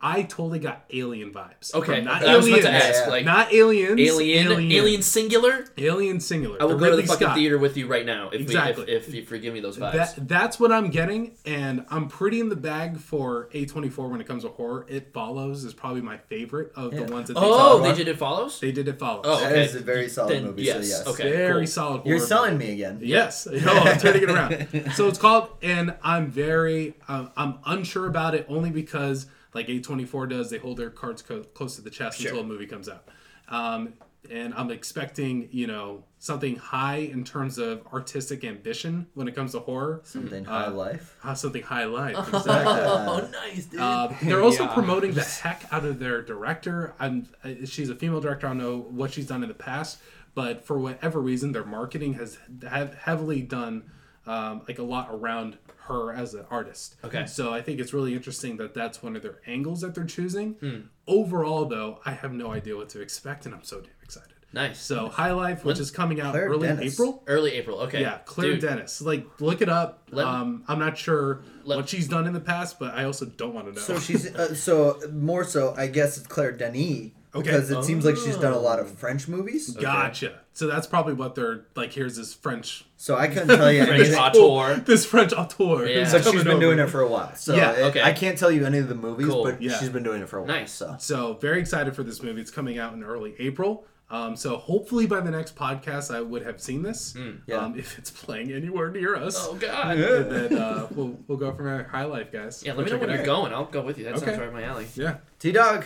[0.00, 1.74] I totally got alien vibes.
[1.74, 5.66] Okay, not I was about aliens, to ask, like not aliens, alien, alien, singular.
[5.76, 6.56] alien singular.
[6.60, 7.36] I will The go to the fucking Scott.
[7.36, 8.86] theater with you right now if Exactly.
[8.86, 9.92] we, if, if you forgive me those vibes.
[9.92, 14.26] That that's what I'm getting, and I'm pretty in the bag for A24 when it
[14.26, 14.86] comes to horror.
[14.88, 17.02] It Follows is probably my favorite of Yeah.
[17.04, 17.96] the ones that they oh, they about.
[17.98, 18.60] did it follows.
[18.60, 19.26] They did It Follows.
[19.28, 19.64] Oh, okay.
[19.64, 20.62] is a very solid Then movie.
[20.62, 21.06] yes, So yes.
[21.08, 21.30] okay.
[21.30, 21.66] Very cool.
[21.66, 22.06] solid.
[22.06, 22.68] You're selling movie.
[22.68, 23.00] me again.
[23.02, 24.92] Yes, no, I'm turning it around.
[24.94, 30.28] So it's called, and I'm very, um, I'm unsure about it only because, like A24
[30.28, 32.30] does, they hold their cards co- close to the chest Sure.
[32.30, 33.08] until a movie comes out.
[33.48, 33.94] Um,
[34.30, 39.52] and I'm expecting, you know, something high in terms of artistic ambition when it comes
[39.52, 40.00] to horror.
[40.04, 41.16] Something Uh, high life.
[41.22, 42.16] Uh, something high life.
[42.34, 42.54] Exactly.
[42.84, 43.80] Oh, nice, dude.
[43.80, 44.74] Uh, they're also Yeah.
[44.74, 46.94] promoting the heck out of their director.
[46.98, 48.46] I'm, uh, she's a female director.
[48.48, 49.98] I don't know what she's done in the past,
[50.34, 52.38] but for whatever reason, their marketing has
[52.68, 53.84] have heavily done
[54.26, 55.56] um, like a lot around
[55.88, 56.96] her as an artist.
[57.04, 57.26] Okay.
[57.26, 60.52] So I think it's really interesting that that's one of their angles that they're choosing.
[60.54, 60.80] Hmm.
[61.06, 64.34] Overall, though, I have no idea what to expect, and I'm so damn excited.
[64.52, 64.78] nice.
[64.80, 66.94] So High Life, which is coming out Claire early Denis.
[66.94, 67.22] April.
[67.26, 67.78] Early April.
[67.80, 68.00] Okay.
[68.02, 69.00] Yeah, Claire Dude, Denis.
[69.00, 70.08] Like, look it up.
[70.10, 73.24] Let- um, I'm not sure Let- what she's done in the past, but I also
[73.26, 73.80] don't want to know.
[73.80, 75.74] So she's uh, so more so.
[75.76, 77.42] I guess it's Claire Denis Okay.
[77.50, 78.82] because it seems like she's done a lot Oh.
[78.82, 79.70] of French movies.
[79.70, 80.40] Gotcha.
[80.58, 81.92] So that's probably what they're like.
[81.92, 84.18] Here's this French, So I couldn't tell you French anything.
[84.18, 84.74] auteur.
[84.86, 85.86] this French auteur.
[85.86, 86.00] Yeah.
[86.00, 87.32] who's But she's coming been doing it for a while.
[87.36, 88.02] So Yeah, it- okay.
[88.02, 89.44] I can't tell you any of the movies, Cool.
[89.44, 89.78] but Yeah.
[89.78, 90.48] she's been doing it for a while.
[90.48, 90.72] Nice.
[90.72, 92.40] So So very excited for this movie.
[92.40, 93.84] It's coming out in early April.
[94.10, 97.14] Um, so hopefully by the next podcast, I would have seen this.
[97.46, 97.56] Yeah.
[97.58, 99.36] Um, if it's playing anywhere near us.
[99.38, 99.96] Oh God.
[99.96, 101.84] And then uh, we'll we'll go from there.
[101.84, 102.64] High life, guys.
[102.64, 103.52] Yeah, let me know check when you're going.
[103.52, 104.04] I'll go with you.
[104.04, 104.24] That Okay.
[104.26, 104.86] sounds right up my alley.
[104.96, 105.18] Yeah.
[105.38, 105.84] T Dog,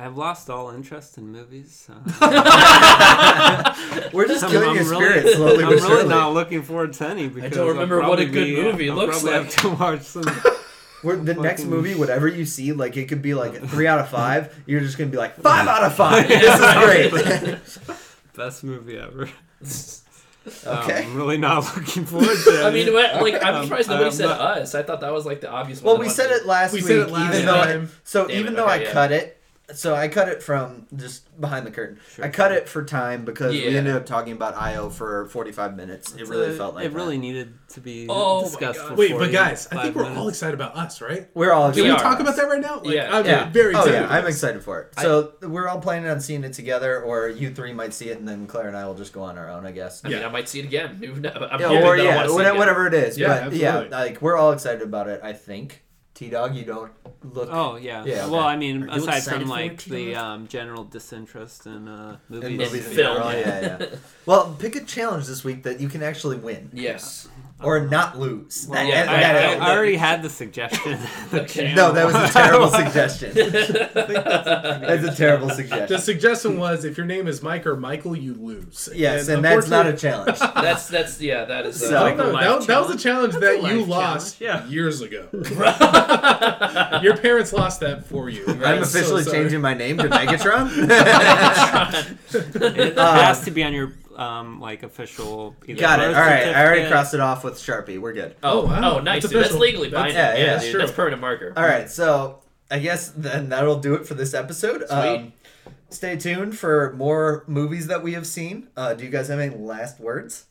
[0.00, 1.88] I've lost all interest in movies.
[2.20, 3.74] Uh,
[4.12, 6.08] we're just I'm- killing I'm your really- spirit slowly I'm but really surely.
[6.08, 8.96] not looking forward to any because I'll remember what a probably good be- movie I'll
[8.96, 9.52] looks probably like.
[9.52, 10.24] have to watch some.
[11.04, 13.98] We're, the next movie, whatever you see, like it could be like a three out
[14.00, 14.56] of five.
[14.66, 16.26] You're just gonna be like five out of five.
[16.28, 17.96] This is great.
[18.36, 19.28] Best movie ever.
[20.66, 21.04] Okay.
[21.04, 22.64] I'm really not looking forward to it.
[22.64, 24.74] I mean, what- like I'm Um, surprised nobody I'm said not- us.
[24.74, 25.94] I thought that was like the obvious one.
[25.94, 26.84] well, we said it last week.
[26.84, 27.00] We week.
[27.00, 27.90] said it last even though I, time.
[28.04, 28.92] so Damn even it, though okay, I yeah.
[28.92, 29.37] cut it,
[29.74, 31.98] so I cut it from just behind the curtain.
[32.22, 36.14] I cut it for time because we ended up talking about IO for 45 minutes.
[36.14, 37.20] It really felt like it really that.
[37.22, 38.80] needed to be Oh my discussed.
[38.80, 41.28] For Wait, but guys, I think we're all excited about us, right?
[41.34, 41.98] We're all Can We we, are.
[41.98, 42.80] talk about that right now?
[42.80, 43.16] Like, Yeah.
[43.16, 43.50] I'm Yeah.
[43.50, 44.00] very oh excited.
[44.00, 44.94] yeah, I'm excited for it.
[45.00, 48.26] So we're all planning on seeing it together, or you three might see it, and
[48.26, 50.02] then Claire and I will just go on our own, I guess.
[50.04, 50.26] I mean, Yeah.
[50.26, 50.98] I might see it again.
[51.02, 53.00] I'm Yeah, or that I yeah, wanna it whatever, again.
[53.02, 53.18] it is.
[53.18, 55.20] Yeah, but yeah, like we're all excited about it.
[55.22, 55.82] I think.
[56.14, 56.90] T Dog, you don't
[57.22, 57.48] look.
[57.50, 58.04] Oh yeah.
[58.04, 58.48] Yeah, Well, okay.
[58.48, 62.86] I mean, Are aside from like the um, general disinterest in uh, movies, in movies
[62.86, 63.60] in film, general, yeah.
[63.60, 63.86] yeah, yeah.
[64.26, 67.28] Well, pick a challenge this week that you can actually win Yes.
[67.62, 68.66] Or not lose.
[68.68, 70.98] Well, That- yeah, that- I, that- I, I already had the suggestion.
[71.34, 71.74] Okay.
[71.74, 73.32] no, that was a terrible suggestion.
[73.34, 75.88] That's a terrible suggestion.
[75.88, 76.00] The suggestion.
[76.00, 78.88] suggestion was if your name is Mike or Michael, you lose.
[78.94, 80.38] Yes, and that's not a challenge.
[80.38, 81.44] That's that's yeah.
[81.44, 81.78] That is.
[81.80, 84.64] So- Uh, No, no, that, that was a challenge That's that a you lost yeah.
[84.68, 85.28] years ago.
[87.02, 88.44] Your parents lost that for you.
[88.46, 90.70] I'm I'm officially so changing my name to Megatron.
[92.32, 95.54] It has to be on your um, like official.
[95.66, 96.06] Either Got it.
[96.08, 97.98] All right, I already crossed it off with Sharpie.
[97.98, 98.34] We're good.
[98.42, 98.96] oh, Oh, wow.
[98.96, 99.22] oh, nice.
[99.22, 99.40] That's dude.
[99.42, 99.60] That's official.
[99.60, 100.16] legally That's- binding.
[100.16, 100.72] yeah, yeah, yeah, that's dude.
[100.72, 100.80] true.
[100.80, 101.52] That's permanent marker.
[101.56, 102.40] All right, so
[102.70, 104.84] I guess then that'll do it for this episode.
[104.90, 105.32] Um,
[105.90, 108.68] stay tuned for more movies that we have seen.
[108.76, 110.44] Uh, do you guys have any last words?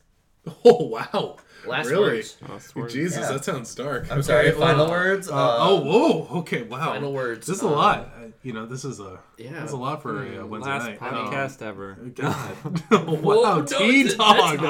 [0.64, 1.36] Oh wow!
[1.66, 2.02] Last really?
[2.16, 2.36] words.
[2.48, 2.90] Last word.
[2.90, 3.32] Jesus, Yeah.
[3.32, 4.06] that sounds dark.
[4.10, 4.50] I'm Okay, sorry.
[4.52, 5.28] well, Final words.
[5.30, 6.38] Uh, Uh, oh, whoa.
[6.40, 6.92] Okay, wow.
[6.92, 7.46] Final words.
[7.46, 7.98] This is a um, lot.
[7.98, 9.50] Uh, you know, this is a Yeah.
[9.52, 11.00] That's a lot for a uh, Wednesday Last night.
[11.00, 11.98] podcast ever.
[12.00, 12.34] Oh, God.
[13.08, 14.60] Whoa, wow, no, T Dog.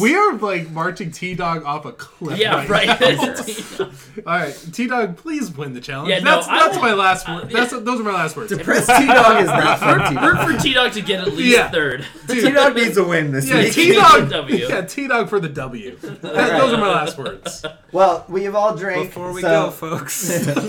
[0.00, 2.38] We are like marching T Dog off a cliff.
[2.38, 2.86] Yeah, right.
[3.00, 3.34] now.
[4.26, 6.10] All right, T Dog, please win the challenge.
[6.10, 7.50] Yeah, no, that's I that's my last uh, word.
[7.52, 7.60] yeah.
[7.60, 8.54] That's those are my last words.
[8.56, 10.56] Depressed T Dog is not for T Root Dog.
[10.56, 11.70] for T Dog to get at least Yeah.
[11.70, 12.04] third.
[12.28, 13.72] T Dog needs a win this Yeah, week.
[13.72, 14.30] T Dog.
[14.30, 14.66] W.
[14.66, 15.96] Yeah, T Dog for the W.
[16.34, 17.64] That, Those are my last words.
[17.92, 19.08] Well, we have all drank.
[19.08, 20.28] Before we so- go, folks.
[20.46, 20.56] We've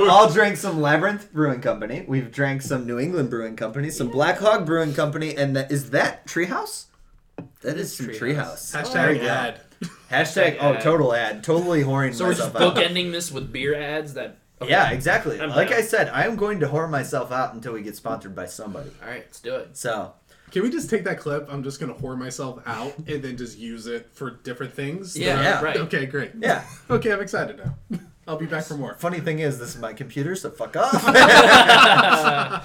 [0.10, 2.04] all drank some Labyrinth Brewing Company.
[2.06, 5.90] We've drank some New England Brewing Company, some Black Hog Brewing Company, and that, is
[5.90, 6.86] that Treehouse?
[7.62, 8.72] That is some Treehouse.
[8.74, 8.82] Treehouse.
[8.82, 9.28] Hashtag you go.
[9.28, 9.60] ad.
[10.10, 10.58] Hashtag.
[10.60, 10.82] Oh, ad.
[10.82, 11.42] total ad.
[11.44, 12.76] Totally whoring So we're just myself out.
[12.82, 14.38] bookending this with beer ads that.
[14.62, 14.70] okay.
[14.70, 15.40] Yeah, exactly.
[15.40, 15.78] I'm like down.
[15.78, 18.90] I said, I am going to whore myself out until we get sponsored by somebody.
[19.02, 19.76] All right, let's do it.
[19.76, 20.12] So,
[20.54, 21.48] Can we just take that clip?
[21.50, 25.16] I'm just gonna whore myself out and then just use it for different things.
[25.18, 25.60] Yeah, Yeah.
[25.60, 25.76] right.
[25.78, 26.30] Okay, great.
[26.38, 26.64] Yeah.
[26.88, 27.98] Okay, I'm excited now.
[28.28, 28.94] I'll be back for more.
[28.94, 31.02] Funny thing is, this is my computer, so fuck off.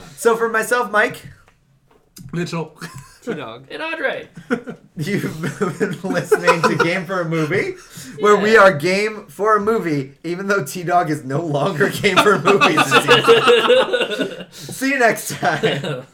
[0.17, 1.25] so for myself, Mike,
[2.31, 2.79] Mitchell.
[3.23, 3.65] T Dog.
[3.71, 4.29] And Andre.
[4.95, 5.41] you've
[5.79, 7.71] been listening to Game for a Movie,
[8.19, 12.17] where we are game for a movie, even though T Dog is no longer game
[12.17, 12.77] for movies.
[12.79, 14.53] it.
[14.53, 16.05] See you next time.